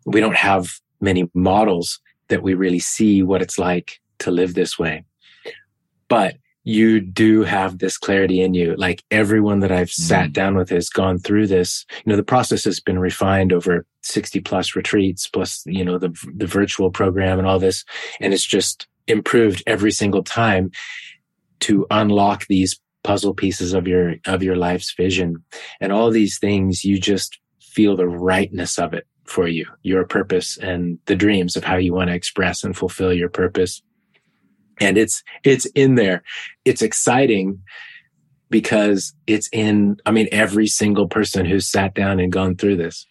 [0.04, 4.78] we don't have many models that we really see what it's like to live this
[4.78, 5.04] way.
[6.08, 8.74] But you do have this clarity in you.
[8.76, 9.94] Like everyone that I've mm.
[9.94, 11.86] sat down with has gone through this.
[12.04, 16.14] You know, the process has been refined over 60 plus retreats, plus, you know, the,
[16.34, 17.84] the virtual program and all this.
[18.20, 20.70] And it's just improved every single time
[21.60, 25.42] to unlock these puzzle pieces of your, of your life's vision.
[25.80, 30.58] And all these things, you just feel the rightness of it for you, your purpose
[30.58, 33.80] and the dreams of how you want to express and fulfill your purpose
[34.80, 36.22] and it's it's in there.
[36.64, 37.60] It's exciting
[38.50, 43.06] because it's in i mean every single person who's sat down and gone through this.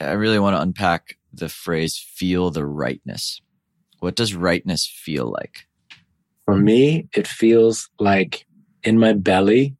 [0.00, 3.40] I really want to unpack the phrase feel the rightness.
[3.98, 5.66] What does rightness feel like?
[6.44, 8.46] For me it feels like
[8.84, 9.76] in my belly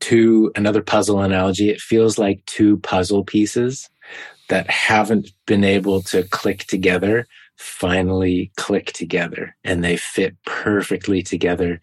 [0.00, 3.88] to another puzzle analogy it feels like two puzzle pieces
[4.48, 7.26] that haven't been able to click together
[7.60, 11.78] finally click together and they fit perfectly together.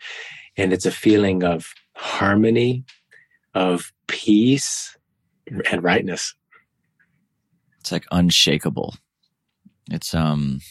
[0.57, 2.83] And it's a feeling of harmony,
[3.53, 4.97] of peace
[5.45, 6.33] and rightness.
[7.79, 8.95] It's like unshakable.
[9.91, 10.61] It's, um,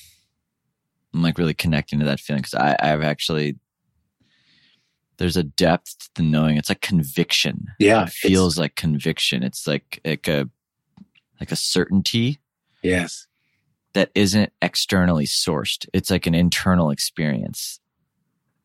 [1.14, 3.56] I'm like really connecting to that feeling because I, I've actually,
[5.18, 6.56] there's a depth to the knowing.
[6.56, 7.68] It's like conviction.
[7.78, 8.02] Yeah.
[8.02, 9.44] It feels like conviction.
[9.44, 10.50] It's like, like a,
[11.38, 12.40] like a certainty.
[12.82, 13.28] Yes
[13.96, 15.86] that isn't externally sourced.
[15.94, 17.80] It's like an internal experience.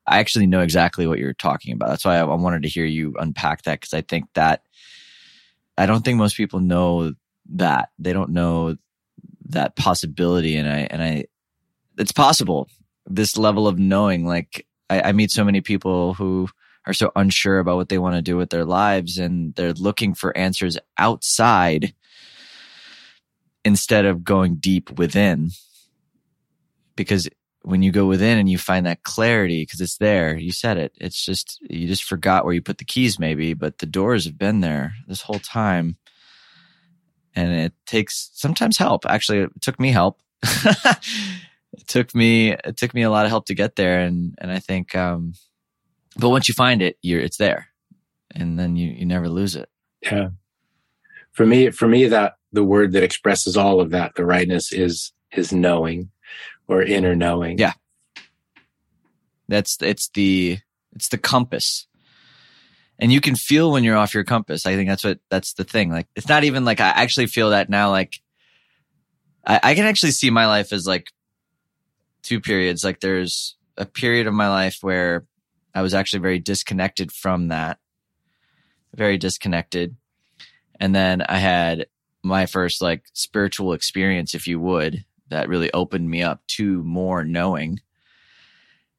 [0.06, 1.88] I actually know exactly what you're talking about.
[1.88, 4.63] That's why I, wanted to hear you unpack that because I think that
[5.78, 7.13] I don't think most people know
[7.54, 8.76] that they don't know
[9.48, 11.26] that possibility, and I and I
[11.98, 12.67] it's possible.
[13.08, 16.50] This level of knowing, like I, I meet so many people who
[16.86, 20.13] are so unsure about what they want to do with their lives, and they're looking
[20.13, 21.94] for answers outside
[23.63, 25.50] instead of going deep within.
[26.95, 27.30] Because
[27.63, 30.93] when you go within and you find that clarity, because it's there, you said it.
[31.00, 34.38] It's just, you just forgot where you put the keys, maybe, but the doors have
[34.38, 35.97] been there this whole time.
[37.36, 39.06] And it takes sometimes help.
[39.06, 40.21] Actually, it took me help.
[40.43, 44.02] it took me, it took me a lot of help to get there.
[44.02, 45.34] And, and I think, um,
[46.17, 47.67] but once you find it, you're, it's there
[48.34, 49.69] and then you, you never lose it.
[50.02, 50.30] Yeah.
[51.32, 55.13] For me, for me, that the word that expresses all of that, the rightness is,
[55.31, 56.11] is knowing
[56.67, 57.57] or inner knowing.
[57.57, 57.73] Yeah.
[59.47, 60.59] That's, it's the,
[60.93, 61.87] it's the compass.
[62.99, 64.65] And you can feel when you're off your compass.
[64.65, 65.89] I think that's what, that's the thing.
[65.89, 67.89] Like, it's not even like I actually feel that now.
[67.89, 68.21] Like,
[69.45, 71.11] I, I can actually see my life as like
[72.21, 72.83] two periods.
[72.83, 75.25] Like, there's a period of my life where
[75.73, 77.79] I was actually very disconnected from that,
[78.93, 79.95] very disconnected.
[80.79, 81.87] And then I had
[82.23, 87.23] my first like spiritual experience, if you would, that really opened me up to more
[87.23, 87.79] knowing.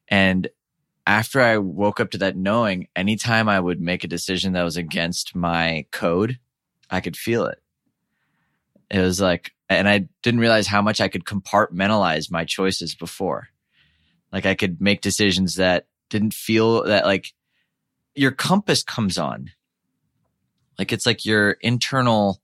[0.08, 0.48] And
[1.06, 4.76] after I woke up to that knowing, anytime I would make a decision that was
[4.76, 6.38] against my code,
[6.90, 7.60] I could feel it.
[8.90, 13.48] It was like, and I didn't realize how much I could compartmentalize my choices before.
[14.30, 17.32] Like I could make decisions that didn't feel that like
[18.14, 19.50] your compass comes on.
[20.78, 22.41] Like it's like your internal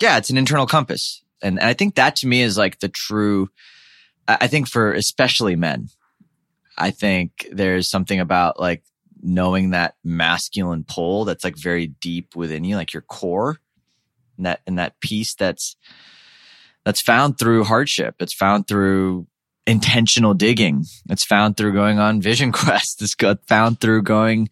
[0.00, 1.22] yeah, it's an internal compass.
[1.42, 3.50] And, and I think that to me is like the true,
[4.26, 5.88] I think for especially men,
[6.76, 8.82] I think there's something about like
[9.20, 13.58] knowing that masculine pull that's like very deep within you, like your core
[14.36, 15.76] and that, and that piece that's,
[16.84, 18.16] that's found through hardship.
[18.20, 19.26] It's found through
[19.66, 20.84] intentional digging.
[21.10, 23.02] It's found through going on vision quests.
[23.02, 24.48] It's found through going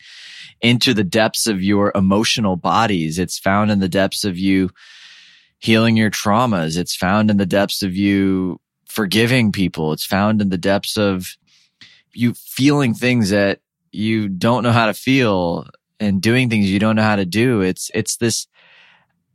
[0.60, 3.18] into the depths of your emotional bodies.
[3.18, 4.70] It's found in the depths of you
[5.58, 6.76] healing your traumas.
[6.76, 9.92] It's found in the depths of you forgiving people.
[9.92, 11.36] It's found in the depths of
[12.12, 13.60] you feeling things that
[13.92, 15.66] you don't know how to feel
[15.98, 17.60] and doing things you don't know how to do.
[17.60, 18.46] It's, it's this,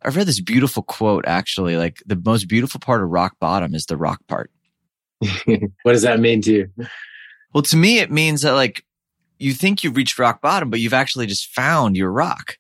[0.04, 3.86] I've read this beautiful quote actually, like the most beautiful part of rock bottom is
[3.86, 4.52] the rock part.
[5.46, 6.72] what does that mean to you?
[7.54, 8.86] Well, to me, it means that like
[9.38, 12.58] you think you've reached rock bottom, but you've actually just found your rock.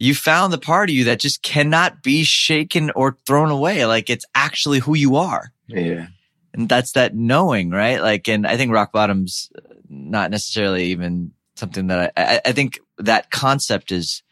[0.00, 3.84] You found the part of you that just cannot be shaken or thrown away.
[3.84, 5.52] Like it's actually who you are.
[5.68, 6.06] Yeah.
[6.54, 8.00] And that's that knowing, right?
[8.00, 12.52] Like, and I think rock bottom's uh, not necessarily even something that I, I, I
[12.52, 14.22] think that concept is,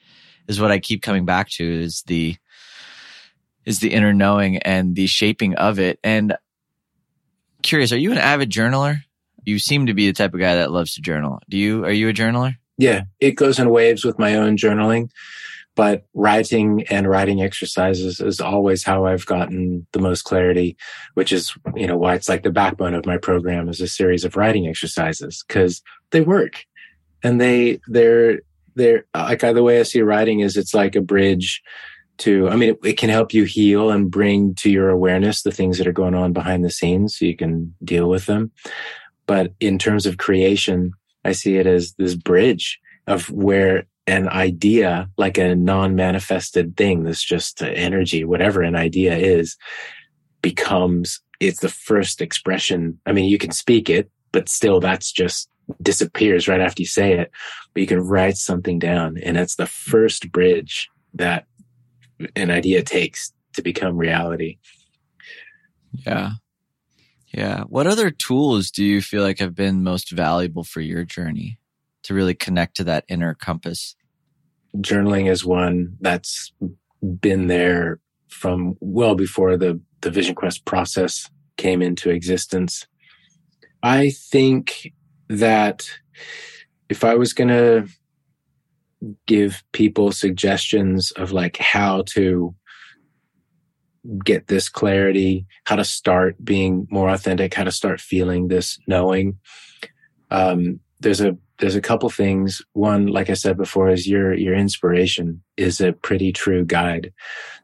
[0.48, 2.36] is what I keep coming back to is the,
[3.66, 6.00] is the inner knowing and the shaping of it.
[6.02, 6.34] And
[7.62, 9.02] curious, are you an avid journaler?
[9.44, 11.40] You seem to be the type of guy that loves to journal.
[11.48, 12.56] Do you, are you a journaler?
[12.78, 13.02] Yeah.
[13.20, 15.10] It goes in waves with my own journaling
[15.78, 20.76] but writing and writing exercises is always how I've gotten the most clarity,
[21.14, 24.24] which is, you know, why it's like the backbone of my program is a series
[24.24, 26.64] of writing exercises because they work
[27.22, 28.40] and they, they're,
[28.74, 31.62] they're like the way I see writing is it's like a bridge
[32.18, 35.52] to, I mean, it, it can help you heal and bring to your awareness the
[35.52, 38.50] things that are going on behind the scenes so you can deal with them.
[39.26, 40.90] But in terms of creation,
[41.24, 47.22] I see it as this bridge of where an idea, like a non-manifested thing that's
[47.22, 49.56] just energy, whatever an idea is,
[50.40, 52.98] becomes it's the first expression.
[53.04, 55.50] I mean, you can speak it, but still that's just
[55.82, 57.30] disappears right after you say it.
[57.74, 61.44] But you can write something down and it's the first bridge that
[62.34, 64.56] an idea takes to become reality.
[65.92, 66.32] Yeah.
[67.34, 67.64] Yeah.
[67.64, 71.58] What other tools do you feel like have been most valuable for your journey
[72.04, 73.94] to really connect to that inner compass?
[74.76, 76.52] Journaling is one that's
[77.20, 82.86] been there from well before the, the Vision Quest process came into existence.
[83.82, 84.92] I think
[85.28, 85.88] that
[86.88, 87.88] if I was going to
[89.26, 92.54] give people suggestions of like how to
[94.24, 99.38] get this clarity, how to start being more authentic, how to start feeling this knowing,
[100.30, 102.62] um, there's a there's a couple things.
[102.72, 107.12] One, like I said before, is your your inspiration is a pretty true guide.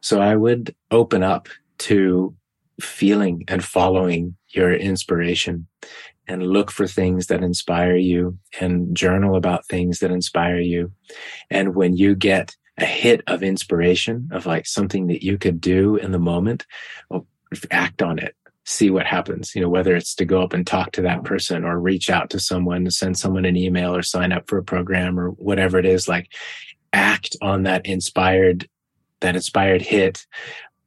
[0.01, 1.47] So I would open up
[1.79, 2.35] to
[2.79, 5.67] feeling and following your inspiration
[6.27, 10.91] and look for things that inspire you and journal about things that inspire you.
[11.49, 15.95] And when you get a hit of inspiration of like something that you could do
[15.95, 16.65] in the moment,
[17.09, 17.27] well,
[17.71, 18.35] act on it
[18.65, 21.63] see what happens, you know, whether it's to go up and talk to that person
[21.63, 25.19] or reach out to someone, send someone an email or sign up for a program
[25.19, 26.31] or whatever it is, like
[26.91, 28.67] act on that inspired,
[29.21, 30.25] that inspired hit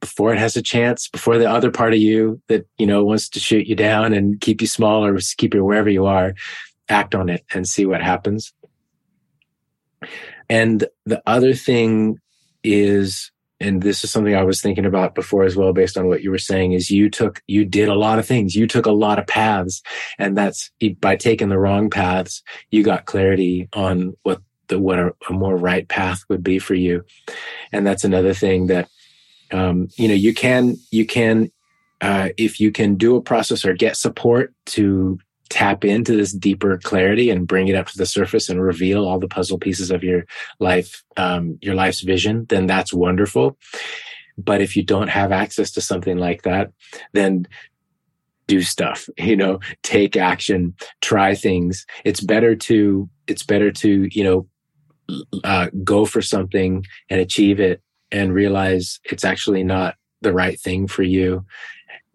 [0.01, 3.29] before it has a chance, before the other part of you that, you know, wants
[3.29, 6.35] to shoot you down and keep you small or keep you wherever you are,
[6.89, 8.53] act on it and see what happens.
[10.49, 12.19] And the other thing
[12.63, 16.23] is and this is something I was thinking about before as well, based on what
[16.23, 18.55] you were saying, is you took, you did a lot of things.
[18.55, 19.81] You took a lot of paths.
[20.17, 22.41] And that's by taking the wrong paths,
[22.71, 26.73] you got clarity on what the, what a, a more right path would be for
[26.73, 27.03] you.
[27.73, 28.87] And that's another thing that,
[29.51, 31.51] um, you know, you can, you can,
[31.99, 35.19] uh, if you can do a process or get support to
[35.49, 39.19] tap into this deeper clarity and bring it up to the surface and reveal all
[39.19, 40.25] the puzzle pieces of your
[40.59, 43.57] life, um, your life's vision, then that's wonderful.
[44.37, 46.71] But if you don't have access to something like that,
[47.13, 47.47] then
[48.47, 51.85] do stuff, you know, take action, try things.
[52.05, 54.47] It's better to, it's better to, you know,
[55.43, 57.81] uh, go for something and achieve it
[58.11, 61.45] and realize it's actually not the right thing for you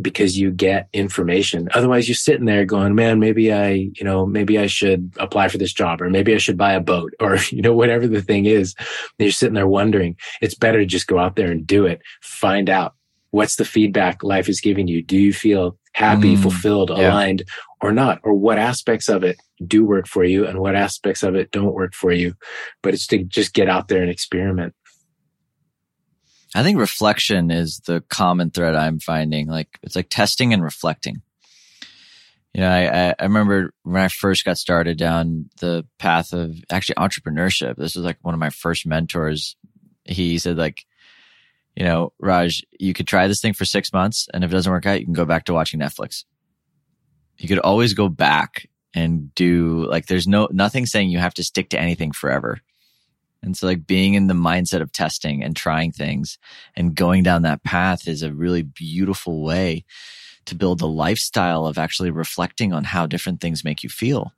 [0.00, 1.68] because you get information.
[1.72, 5.58] Otherwise, you're sitting there going, man, maybe I, you know, maybe I should apply for
[5.58, 8.46] this job or maybe I should buy a boat or, you know, whatever the thing
[8.46, 8.74] is.
[8.78, 8.86] And
[9.18, 10.16] you're sitting there wondering.
[10.40, 12.02] It's better to just go out there and do it.
[12.22, 12.94] Find out
[13.30, 15.02] what's the feedback life is giving you.
[15.02, 17.10] Do you feel happy, mm, fulfilled, yeah.
[17.10, 17.44] aligned
[17.80, 18.20] or not?
[18.22, 21.74] Or what aspects of it do work for you and what aspects of it don't
[21.74, 22.34] work for you?
[22.82, 24.74] But it's to just get out there and experiment.
[26.54, 29.48] I think reflection is the common thread I'm finding.
[29.48, 31.22] Like it's like testing and reflecting.
[32.54, 36.94] You know, I, I remember when I first got started down the path of actually
[36.94, 37.74] entrepreneurship.
[37.76, 39.56] This was like one of my first mentors.
[40.04, 40.86] He said like,
[41.74, 44.70] you know, Raj, you could try this thing for six months and if it doesn't
[44.70, 46.24] work out, you can go back to watching Netflix.
[47.36, 51.42] You could always go back and do like, there's no, nothing saying you have to
[51.42, 52.60] stick to anything forever.
[53.44, 56.38] And so like being in the mindset of testing and trying things
[56.74, 59.84] and going down that path is a really beautiful way
[60.46, 64.32] to build a lifestyle of actually reflecting on how different things make you feel.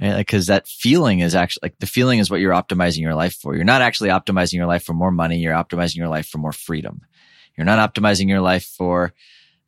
[0.00, 0.14] Right?
[0.14, 3.34] Like, cause that feeling is actually like the feeling is what you're optimizing your life
[3.34, 3.54] for.
[3.54, 5.38] You're not actually optimizing your life for more money.
[5.38, 7.02] You're optimizing your life for more freedom.
[7.56, 9.12] You're not optimizing your life for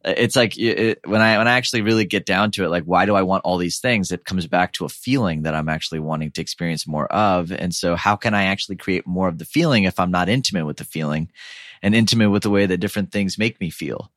[0.05, 3.05] it's like it, when I when I actually really get down to it, like why
[3.05, 4.11] do I want all these things?
[4.11, 7.53] It comes back to a feeling that I'm actually wanting to experience more of.
[7.53, 10.65] And so, how can I actually create more of the feeling if I'm not intimate
[10.65, 11.31] with the feeling,
[11.83, 14.11] and intimate with the way that different things make me feel?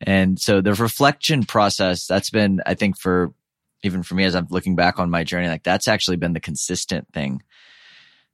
[0.00, 3.32] And so, the reflection process that's been, I think, for
[3.84, 6.40] even for me as I'm looking back on my journey, like that's actually been the
[6.40, 7.42] consistent thing.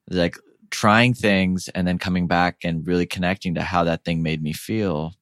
[0.09, 0.37] Like
[0.71, 4.53] trying things and then coming back and really connecting to how that thing made me
[4.53, 5.15] feel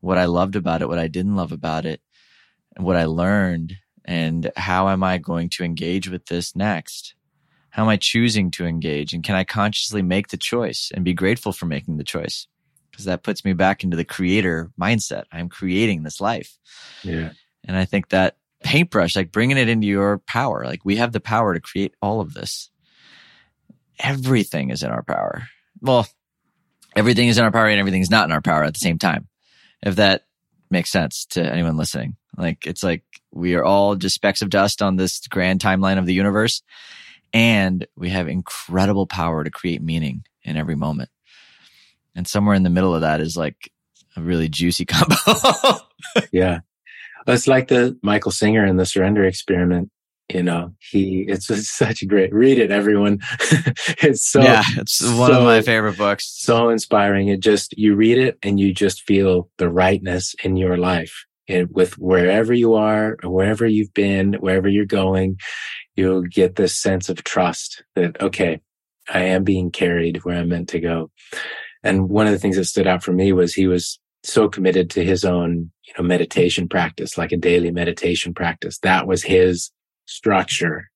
[0.00, 2.00] what I loved about it, what I didn't love about it,
[2.76, 7.14] and what I learned, and how am I going to engage with this next?
[7.70, 9.12] How am I choosing to engage?
[9.12, 12.46] And can I consciously make the choice and be grateful for making the choice?
[12.90, 15.24] Because that puts me back into the creator mindset.
[15.30, 16.56] I'm creating this life.
[17.02, 17.32] Yeah.
[17.64, 21.20] And I think that paintbrush, like bringing it into your power, like we have the
[21.20, 22.70] power to create all of this.
[23.98, 25.48] Everything is in our power.
[25.80, 26.06] Well,
[26.94, 28.98] everything is in our power and everything is not in our power at the same
[28.98, 29.28] time
[29.82, 30.26] if that
[30.70, 32.16] makes sense to anyone listening.
[32.36, 36.06] Like it's like we are all just specks of dust on this grand timeline of
[36.06, 36.62] the universe.
[37.32, 41.10] And we have incredible power to create meaning in every moment.
[42.14, 43.70] And somewhere in the middle of that is like
[44.16, 45.16] a really juicy combo.
[46.32, 46.60] yeah.
[47.26, 49.90] It's like the Michael Singer and the surrender experiment
[50.32, 53.20] you know he it's such a great read it everyone.
[54.02, 56.32] It's so yeah it's one so, of my favorite books.
[56.36, 57.28] so inspiring.
[57.28, 61.24] It just you read it and you just feel the rightness in your life.
[61.48, 65.38] And with wherever you are or wherever you've been wherever you're going
[65.94, 68.60] you'll get this sense of trust that okay
[69.08, 71.10] i am being carried where i'm meant to go.
[71.82, 74.90] And one of the things that stood out for me was he was so committed
[74.90, 78.78] to his own you know meditation practice like a daily meditation practice.
[78.80, 79.70] That was his
[80.06, 80.88] structure.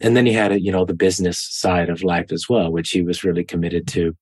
[0.00, 2.90] And then he had, a, you know, the business side of life as well, which
[2.90, 4.16] he was really committed to.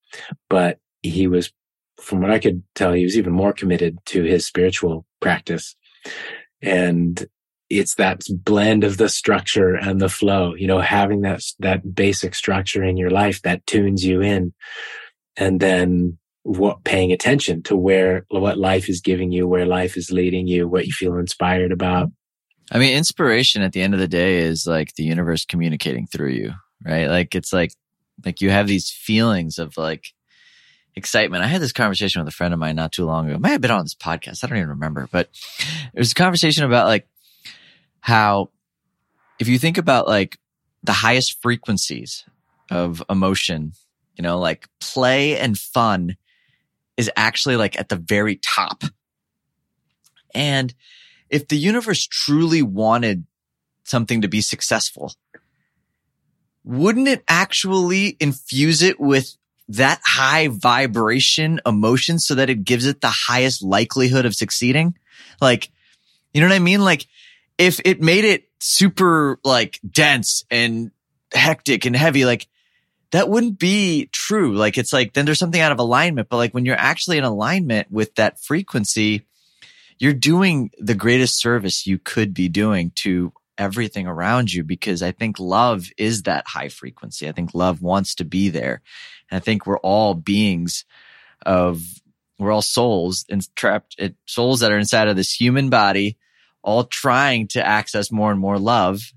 [0.51, 1.53] But he was,
[2.01, 5.77] from what I could tell, he was even more committed to his spiritual practice.
[6.63, 7.27] And
[7.71, 12.35] it's that blend of the structure and the flow, you know, having that, that basic
[12.35, 14.55] structure in your life that tunes you in.
[15.37, 20.11] And then what paying attention to where what life is giving you, where life is
[20.11, 22.09] leading you, what you feel inspired about.
[22.71, 26.31] I mean, inspiration at the end of the day is like the universe communicating through
[26.31, 26.53] you,
[26.85, 27.09] right?
[27.09, 27.73] Like it's like,
[28.25, 30.13] like you have these feelings of like
[30.95, 31.45] excitement.
[31.45, 33.41] I had this conversation with a friend of mine not too long ago.
[33.49, 34.45] Have been on this podcast.
[34.45, 35.31] I don't even remember, but
[35.95, 37.09] it was a conversation about like
[38.01, 38.51] how
[39.39, 40.39] if you think about like
[40.83, 42.25] the highest frequencies
[42.71, 43.73] of emotion,
[44.17, 46.17] you know, like play and fun
[46.97, 48.83] is actually like at the very top.
[50.35, 50.75] And
[51.31, 53.25] if the universe truly wanted
[53.85, 55.13] something to be successful,
[56.65, 59.37] wouldn't it actually infuse it with
[59.69, 64.95] that high vibration emotion so that it gives it the highest likelihood of succeeding?
[65.41, 65.71] Like,
[66.33, 66.81] you know what I mean?
[66.81, 67.07] Like,
[67.57, 70.91] if it made it super like dense and
[71.33, 72.49] hectic and heavy, like
[73.11, 74.55] that wouldn't be true.
[74.55, 76.29] Like, it's like, then there's something out of alignment.
[76.29, 79.27] But like when you're actually in alignment with that frequency,
[79.99, 85.11] you're doing the greatest service you could be doing to everything around you because I
[85.11, 87.29] think love is that high frequency.
[87.29, 88.81] I think love wants to be there.
[89.31, 90.85] And I think we're all beings
[91.45, 91.83] of,
[92.39, 96.17] we're all souls and trapped, souls that are inside of this human body,
[96.63, 99.13] all trying to access more and more love.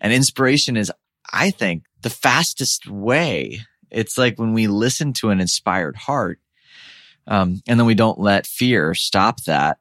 [0.00, 0.92] And inspiration is,
[1.32, 3.60] I think, the fastest way.
[3.90, 6.38] It's like when we listen to an inspired heart,
[7.26, 9.79] um, and then we don't let fear stop that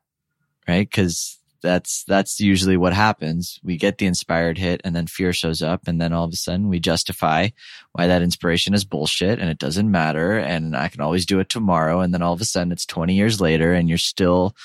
[0.70, 0.88] right?
[0.90, 3.60] Because that's that's usually what happens.
[3.64, 6.38] We get the inspired hit and then fear shows up and then all of a
[6.38, 7.50] sudden we justify
[7.94, 11.50] why that inspiration is bullshit and it doesn't matter and I can always do it
[11.50, 14.56] tomorrow and then all of a sudden it's 20 years later and you're still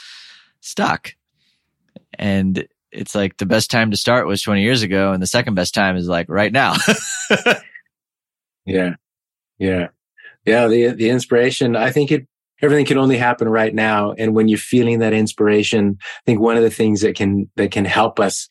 [0.60, 1.14] stuck.
[2.16, 5.54] And it's like the best time to start was 20 years ago and the second
[5.54, 6.74] best time is like right now.
[8.66, 8.94] yeah.
[9.58, 9.88] Yeah.
[10.46, 12.26] Yeah, the the inspiration, I think it
[12.62, 14.12] everything can only happen right now.
[14.12, 17.70] And when you're feeling that inspiration, I think one of the things that can, that
[17.70, 18.48] can help us,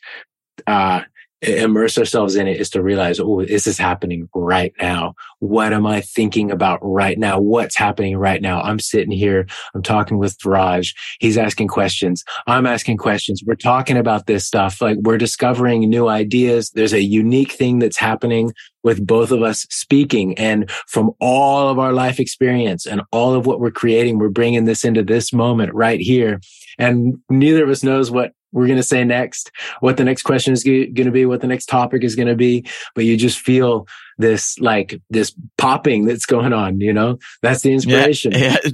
[0.68, 1.02] uh,
[1.44, 5.14] immerse ourselves in it is to realize, oh, this is happening right now.
[5.40, 7.40] What am I thinking about right now?
[7.40, 8.62] What's happening right now?
[8.62, 9.46] I'm sitting here.
[9.74, 10.94] I'm talking with Raj.
[11.20, 12.24] He's asking questions.
[12.48, 13.44] I'm asking questions.
[13.46, 14.82] We're talking about this stuff.
[14.82, 16.72] Like we're discovering new ideas.
[16.72, 21.80] There's a unique thing that's happening with both of us speaking and from all of
[21.80, 25.74] our life experience and all of what we're creating, we're bringing this into this moment
[25.74, 26.42] right here.
[26.78, 29.52] And neither of us knows what we're going to say next,
[29.82, 32.36] what the next question is going to be, what the next topic is going to
[32.36, 32.66] be.
[32.96, 33.88] But you just feel
[34.18, 38.32] this like this popping that's going on, you know, that's the inspiration.
[38.32, 38.72] Yeah, yeah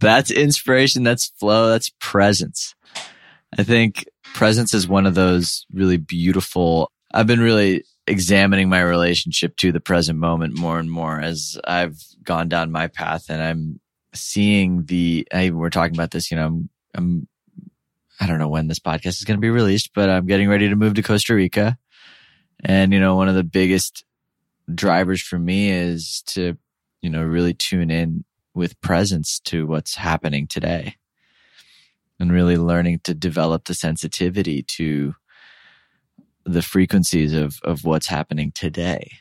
[0.00, 1.02] That's inspiration.
[1.02, 1.68] That's flow.
[1.70, 2.74] That's presence.
[3.56, 6.90] I think presence is one of those really beautiful.
[7.12, 11.98] I've been really examining my relationship to the present moment more and more as I've
[12.24, 13.80] gone down my path and I'm
[14.14, 17.28] seeing the, I, we're talking about this, you know, I'm, I'm,
[18.20, 20.68] I don't know when this podcast is going to be released, but I'm getting ready
[20.68, 21.78] to move to Costa Rica.
[22.62, 24.04] And, you know, one of the biggest
[24.72, 26.58] drivers for me is to,
[27.00, 30.96] you know, really tune in with presence to what's happening today
[32.18, 35.14] and really learning to develop the sensitivity to
[36.44, 39.12] the frequencies of, of what's happening today.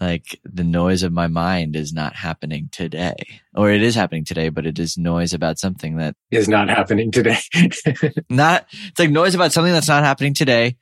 [0.00, 3.14] Like the noise of my mind is not happening today,
[3.54, 7.10] or it is happening today, but it is noise about something that is not happening
[7.10, 7.38] today.
[8.28, 10.76] not, it's like noise about something that's not happening today,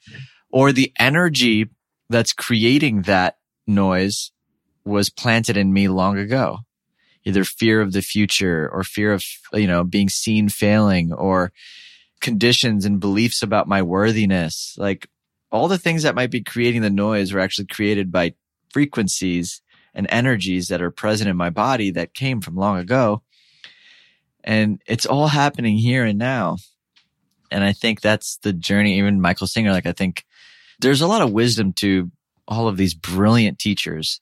[0.51, 1.69] or the energy
[2.11, 3.39] that's creating that
[3.69, 4.33] noise
[4.85, 6.59] was planted in me long ago.
[7.25, 11.53] Either fear of the future or fear of, you know, being seen failing or
[12.21, 14.75] conditions and beliefs about my worthiness.
[14.77, 15.09] Like
[15.51, 18.35] all the things that might be creating the noise were actually created by
[18.75, 19.63] frequencies
[19.95, 23.23] and energies that are present in my body that came from long ago.
[24.43, 26.57] And it's all happening here and now.
[27.53, 28.99] And I think that's the journey.
[28.99, 30.25] Even Michael Singer, like I think
[30.81, 32.11] there's a lot of wisdom to
[32.49, 34.21] all of these brilliant teachers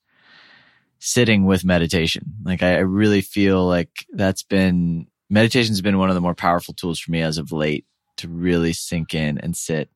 [0.98, 2.34] sitting with meditation.
[2.44, 7.00] Like I, really feel like that's been meditation's been one of the more powerful tools
[7.00, 7.86] for me as of late
[8.18, 9.88] to really sink in and sit.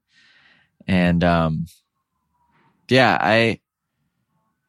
[0.88, 1.66] And um
[2.88, 3.60] yeah, I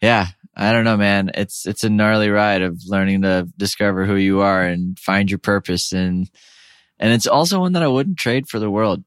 [0.02, 1.32] yeah, I don't know, man.
[1.34, 5.40] It's it's a gnarly ride of learning to discover who you are and find your
[5.40, 6.30] purpose and
[7.00, 9.04] and it's also one that I wouldn't trade for the world.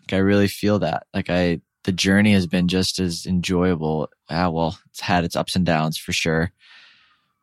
[0.00, 1.06] Like I really feel that.
[1.14, 4.08] Like I the journey has been just as enjoyable.
[4.28, 6.52] Ah, well, it's had its ups and downs for sure.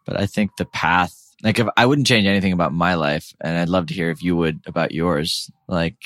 [0.05, 3.57] But I think the path, like if I wouldn't change anything about my life, and
[3.57, 5.49] I'd love to hear if you would about yours.
[5.67, 5.97] Like,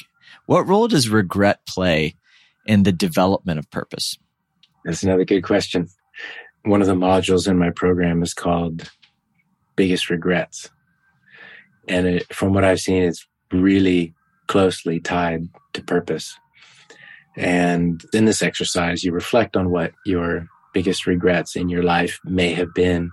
[0.46, 2.16] what role does regret play
[2.66, 4.18] in the development of purpose?
[4.86, 5.90] That's another good question.
[6.64, 8.90] One of the modules in my program is called
[9.76, 10.70] Biggest Regrets.
[11.88, 14.14] And it, from what I've seen, it's really
[14.48, 16.38] closely tied to purpose.
[17.36, 22.54] And in this exercise, you reflect on what your biggest regrets in your life may
[22.54, 23.12] have been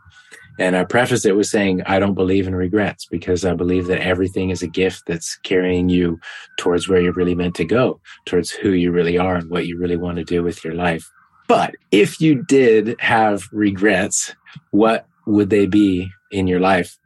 [0.59, 4.01] and I preface it with saying, I don't believe in regrets because I believe that
[4.01, 6.19] everything is a gift that's carrying you
[6.57, 9.79] towards where you're really meant to go, towards who you really are and what you
[9.79, 11.09] really want to do with your life.
[11.49, 14.35] But if you did have regrets,
[14.71, 16.97] what would they be in your life?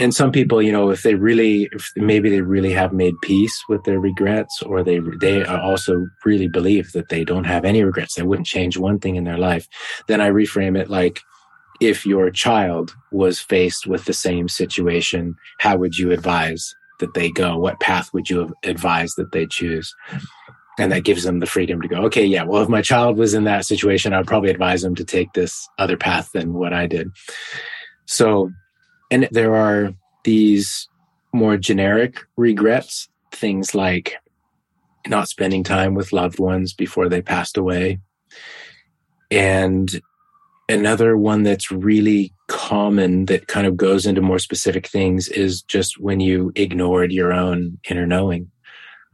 [0.00, 3.62] And some people, you know, if they really, if maybe they really have made peace
[3.68, 8.16] with their regrets, or they they also really believe that they don't have any regrets,
[8.16, 9.68] they wouldn't change one thing in their life.
[10.08, 11.20] Then I reframe it like,
[11.80, 17.30] if your child was faced with the same situation, how would you advise that they
[17.30, 17.56] go?
[17.56, 19.94] What path would you advise that they choose?
[20.78, 23.32] And that gives them the freedom to go, okay, yeah, well, if my child was
[23.32, 26.86] in that situation, I'd probably advise them to take this other path than what I
[26.86, 27.10] did.
[28.06, 28.50] So,
[29.10, 29.94] and there are
[30.24, 30.88] these
[31.32, 34.16] more generic regrets, things like
[35.06, 38.00] not spending time with loved ones before they passed away.
[39.30, 40.00] And
[40.68, 45.98] another one that's really common that kind of goes into more specific things is just
[45.98, 48.50] when you ignored your own inner knowing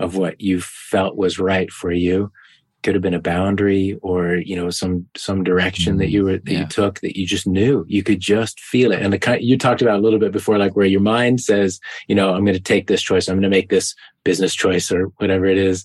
[0.01, 2.33] of what you felt was right for you
[2.83, 6.13] could have been a boundary or you know some some direction that mm-hmm.
[6.13, 6.61] you were that yeah.
[6.61, 9.59] you took that you just knew you could just feel it and the kind you
[9.59, 11.79] talked about a little bit before like where your mind says
[12.09, 13.95] you know i'm going to take this choice i'm going to make this
[14.25, 15.85] business choice or whatever it is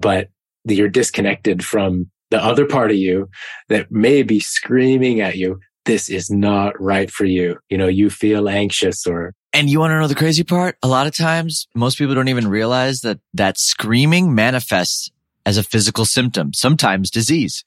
[0.00, 0.28] but
[0.66, 3.28] you're disconnected from the other part of you
[3.68, 7.58] that may be screaming at you, this is not right for you.
[7.68, 9.34] You know, you feel anxious or.
[9.54, 10.76] And you want to know the crazy part?
[10.82, 15.12] A lot of times, most people don't even realize that that screaming manifests
[15.46, 17.64] as a physical symptom, sometimes disease.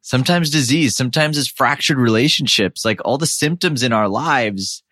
[0.00, 4.82] Sometimes disease, sometimes it's fractured relationships, like all the symptoms in our lives,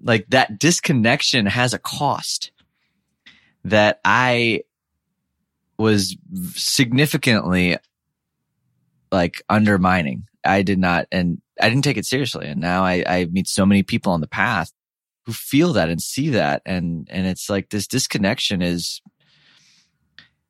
[0.00, 2.50] like that disconnection has a cost
[3.64, 4.62] that I
[5.78, 6.16] was
[6.54, 7.76] significantly
[9.12, 10.24] like undermining.
[10.46, 12.46] I did not, and I didn't take it seriously.
[12.46, 14.72] And now I, I meet so many people on the path
[15.24, 16.62] who feel that and see that.
[16.64, 19.02] And, and it's like this disconnection is,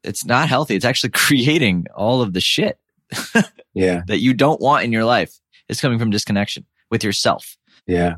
[0.05, 0.76] it's not healthy.
[0.76, 2.78] It's actually creating all of the shit.
[3.74, 4.03] yeah.
[4.07, 5.32] That you don't want in your life
[5.68, 7.57] is coming from disconnection with yourself.
[7.86, 8.16] Yeah.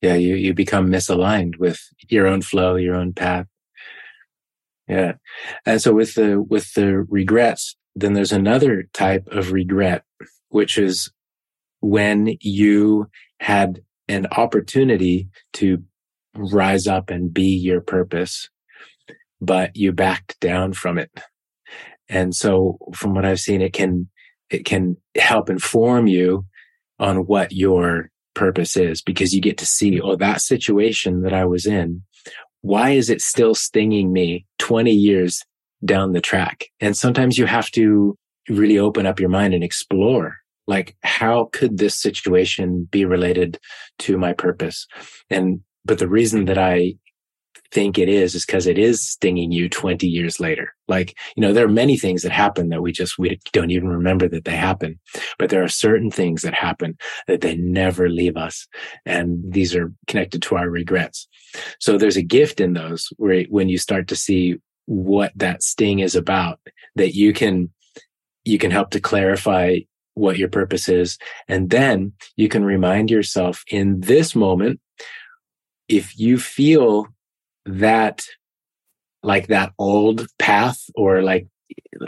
[0.00, 0.14] Yeah.
[0.14, 3.46] You, you become misaligned with your own flow, your own path.
[4.88, 5.14] Yeah.
[5.66, 10.04] And so with the, with the regrets, then there's another type of regret,
[10.48, 11.10] which is
[11.80, 13.08] when you
[13.40, 15.82] had an opportunity to
[16.34, 18.48] rise up and be your purpose,
[19.40, 21.10] but you backed down from it.
[22.08, 24.08] And so from what I've seen, it can,
[24.50, 26.46] it can help inform you
[26.98, 31.44] on what your purpose is because you get to see, oh, that situation that I
[31.44, 32.02] was in,
[32.62, 35.44] why is it still stinging me 20 years
[35.84, 36.66] down the track?
[36.80, 38.16] And sometimes you have to
[38.48, 40.38] really open up your mind and explore
[40.68, 43.58] like how could this situation be related
[44.00, 44.86] to my purpose?
[45.28, 46.94] And but the reason that i
[47.70, 50.74] think it is is because it is stinging you 20 years later.
[50.86, 53.88] Like you know there are many things that happen that we just we don't even
[53.88, 54.98] remember that they happen
[55.38, 56.96] but there are certain things that happen
[57.26, 58.66] that they never leave us
[59.04, 61.28] and these are connected to our regrets.
[61.78, 64.56] So there's a gift in those where when you start to see
[64.86, 66.58] what that sting is about
[66.96, 67.70] that you can
[68.44, 69.78] you can help to clarify
[70.18, 71.18] what your purpose is.
[71.48, 74.80] And then you can remind yourself in this moment,
[75.88, 77.08] if you feel
[77.64, 78.26] that
[79.22, 81.46] like that old path or like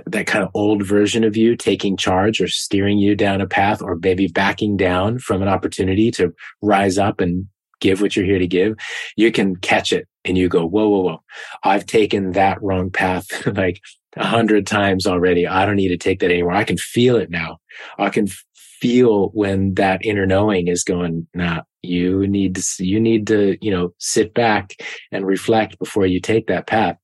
[0.06, 3.82] that kind of old version of you taking charge or steering you down a path
[3.82, 6.32] or maybe backing down from an opportunity to
[6.62, 7.46] rise up and
[7.80, 8.76] give what you're here to give,
[9.16, 11.22] you can catch it and you go, whoa, whoa, whoa.
[11.64, 13.80] I've taken that wrong path like
[14.16, 15.46] a hundred times already.
[15.46, 16.52] I don't need to take that anymore.
[16.52, 17.58] I can feel it now.
[17.98, 23.26] I can feel when that inner knowing is going, nah, you need to, you need
[23.28, 24.74] to, you know, sit back
[25.12, 26.96] and reflect before you take that path.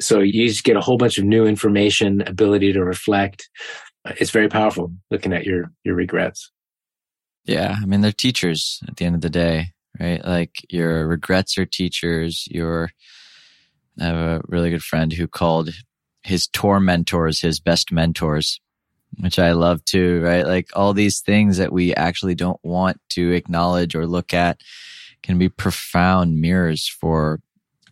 [0.00, 3.48] So you just get a whole bunch of new information, ability to reflect.
[4.18, 6.50] It's very powerful looking at your, your regrets.
[7.44, 7.76] Yeah.
[7.80, 9.68] I mean, they're teachers at the end of the day,
[9.98, 10.24] right?
[10.24, 12.46] Like your regrets are teachers.
[12.50, 12.90] Your,
[13.98, 15.70] I have a really good friend who called
[16.26, 18.60] his tormentors his best mentors
[19.18, 20.46] which I love too, right?
[20.46, 24.60] Like all these things that we actually don't want to acknowledge or look at
[25.22, 27.40] can be profound mirrors for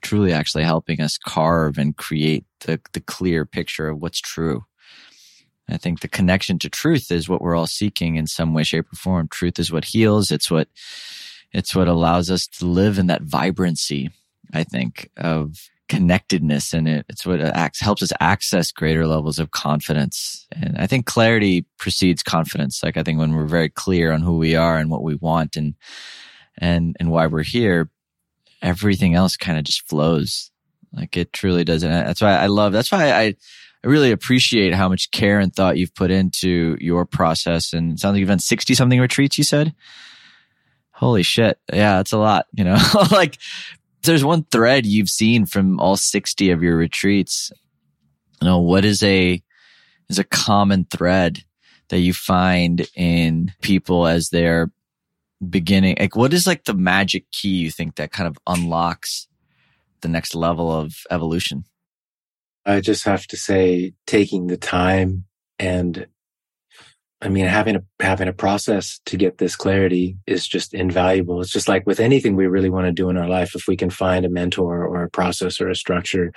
[0.03, 4.64] truly actually helping us carve and create the, the clear picture of what's true.
[5.68, 8.93] I think the connection to truth is what we're all seeking in some way, shape
[8.93, 9.28] or form.
[9.28, 10.30] Truth is what heals.
[10.30, 10.68] It's what,
[11.53, 14.11] it's what allows us to live in that vibrancy,
[14.53, 19.38] I think, of connectedness and it, it's what uh, acts, helps us access greater levels
[19.38, 20.47] of confidence.
[20.53, 22.82] And I think clarity precedes confidence.
[22.82, 25.57] Like I think when we're very clear on who we are and what we want
[25.57, 25.74] and,
[26.59, 27.90] and, and why we're here,
[28.61, 30.51] everything else kind of just flows.
[30.92, 31.82] Like it truly does.
[31.82, 33.36] And that's why I love, that's why I, I
[33.86, 37.72] really appreciate how much care and thought you've put into your process.
[37.72, 39.74] And it sounds like you've done 60 something retreats, you said?
[40.92, 41.59] Holy shit.
[41.72, 42.78] Yeah, that's a lot, you know,
[43.11, 43.38] like
[44.05, 47.50] there's one thread you've seen from all 60 of your retreats.
[48.40, 49.42] You know, what is a,
[50.09, 51.44] is a common thread
[51.88, 54.70] that you find in people as they're
[55.48, 55.96] beginning?
[55.98, 59.28] Like, what is like the magic key you think that kind of unlocks
[60.00, 61.64] the next level of evolution?
[62.66, 65.24] I just have to say, taking the time
[65.59, 66.07] and
[67.24, 71.40] I mean, having a having a process to get this clarity is just invaluable.
[71.40, 73.78] It's just like with anything we really want to do in our life, if we
[73.78, 76.34] can find a mentor or a process or a structure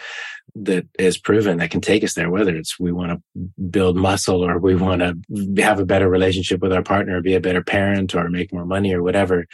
[0.56, 4.42] that is proven that can take us there, whether it's we want to build muscle
[4.42, 8.16] or we want to have a better relationship with our partner, be a better parent
[8.16, 9.46] or make more money or whatever,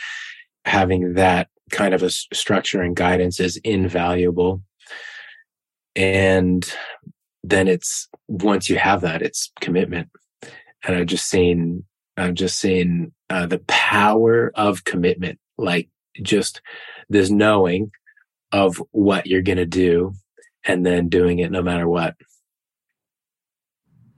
[0.66, 4.62] having that kind of a structure and guidance is invaluable.
[5.96, 6.64] And
[7.44, 10.10] then it's once you have that, it's commitment
[10.84, 11.86] and I've just seen,
[12.18, 15.90] I've just seen uh, the power of commitment, like
[16.22, 16.62] just
[17.10, 17.92] this knowing
[18.52, 20.14] of what you're going to do
[20.64, 22.16] and then doing it no matter what.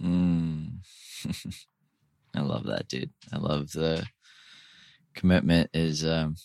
[0.01, 0.80] Mm.
[2.36, 3.11] I love that, dude.
[3.32, 4.05] I love the
[5.13, 6.36] commitment is, um,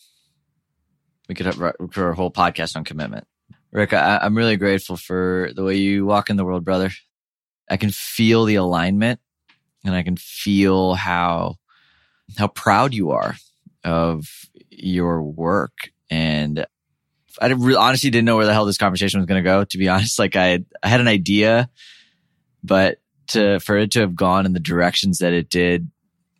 [1.28, 3.26] we could have for a whole podcast on commitment.
[3.72, 6.90] Rick, I, I'm really grateful for the way you walk in the world, brother.
[7.70, 9.20] I can feel the alignment
[9.84, 11.56] and I can feel how
[12.38, 13.34] how proud you are
[13.84, 14.26] of
[14.70, 15.90] your work.
[16.10, 16.66] And
[17.40, 19.64] I really, honestly didn't know where the hell this conversation was going to go.
[19.64, 21.68] To be honest, like I had, I had an idea,
[22.62, 25.90] but to for it to have gone in the directions that it did,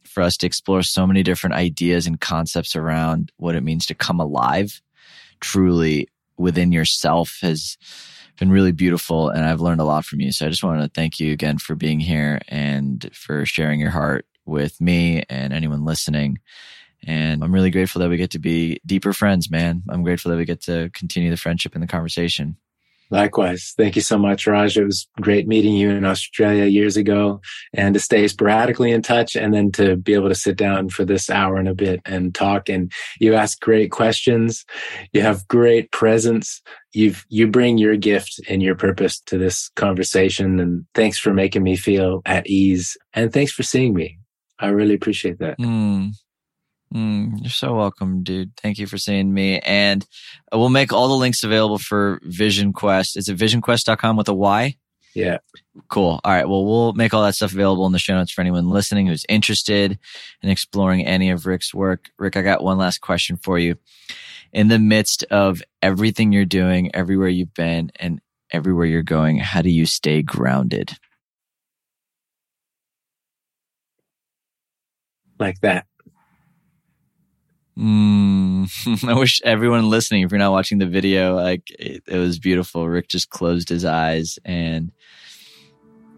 [0.05, 3.95] for us to explore so many different ideas and concepts around what it means to
[3.95, 4.83] come alive,
[5.41, 7.77] truly within yourself has
[8.41, 10.33] been really beautiful and I've learned a lot from you.
[10.33, 13.91] So I just want to thank you again for being here and for sharing your
[13.91, 16.39] heart with me and anyone listening.
[17.07, 19.83] And I'm really grateful that we get to be deeper friends, man.
[19.89, 22.57] I'm grateful that we get to continue the friendship and the conversation.
[23.11, 23.75] Likewise.
[23.77, 24.77] Thank you so much, Raj.
[24.77, 27.41] It was great meeting you in Australia years ago
[27.75, 31.05] and to stay sporadically in touch and then to be able to sit down for
[31.05, 32.69] this hour and a bit and talk.
[32.69, 34.65] And you ask great questions.
[35.13, 36.63] You have great presence.
[36.93, 40.61] You've, you bring your gift and your purpose to this conversation.
[40.61, 42.97] And thanks for making me feel at ease.
[43.13, 44.19] And thanks for seeing me.
[44.61, 45.59] I really appreciate that.
[45.59, 46.13] Mm.
[46.93, 48.57] Mm, you're so welcome, dude.
[48.57, 49.61] Thank you for seeing me.
[49.61, 50.05] And
[50.53, 53.17] we'll make all the links available for Vision Quest.
[53.17, 54.77] Is it visionquest.com with a Y?
[55.15, 55.39] Yeah.
[55.89, 56.21] Cool.
[56.25, 56.49] All right.
[56.49, 59.25] Well, we'll make all that stuff available in the show notes for anyone listening who's
[59.29, 59.99] interested
[60.43, 62.11] in exploring any of Rick's work.
[62.19, 63.77] Rick, I got one last question for you.
[64.53, 68.21] In the midst of everything you're doing, everywhere you've been, and
[68.53, 70.93] everywhere you're going, how do you stay grounded?
[75.39, 75.87] Like that.
[77.81, 78.69] Mm,
[79.09, 82.87] I wish everyone listening, if you're not watching the video, like it, it, was beautiful.
[82.87, 84.93] Rick just closed his eyes and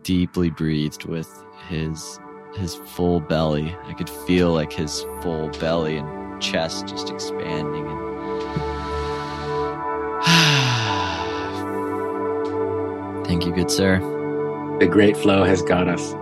[0.03, 1.29] deeply breathed with
[1.69, 2.19] his
[2.57, 3.77] his full belly.
[3.85, 8.03] I could feel like his full belly and chest just expanding and
[13.27, 14.01] Thank you, good sir.
[14.81, 16.13] The great flow has got us.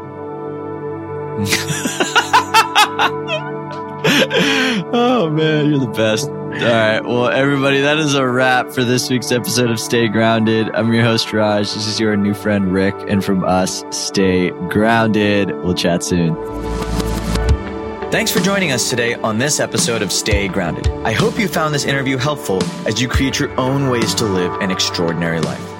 [4.92, 6.28] oh man, you're the best.
[6.28, 7.00] All right.
[7.00, 10.68] Well, everybody, that is a wrap for this week's episode of Stay Grounded.
[10.74, 11.72] I'm your host, Raj.
[11.72, 12.94] This is your new friend, Rick.
[13.08, 15.50] And from us, stay grounded.
[15.62, 16.34] We'll chat soon.
[18.10, 20.88] Thanks for joining us today on this episode of Stay Grounded.
[21.04, 24.52] I hope you found this interview helpful as you create your own ways to live
[24.60, 25.79] an extraordinary life.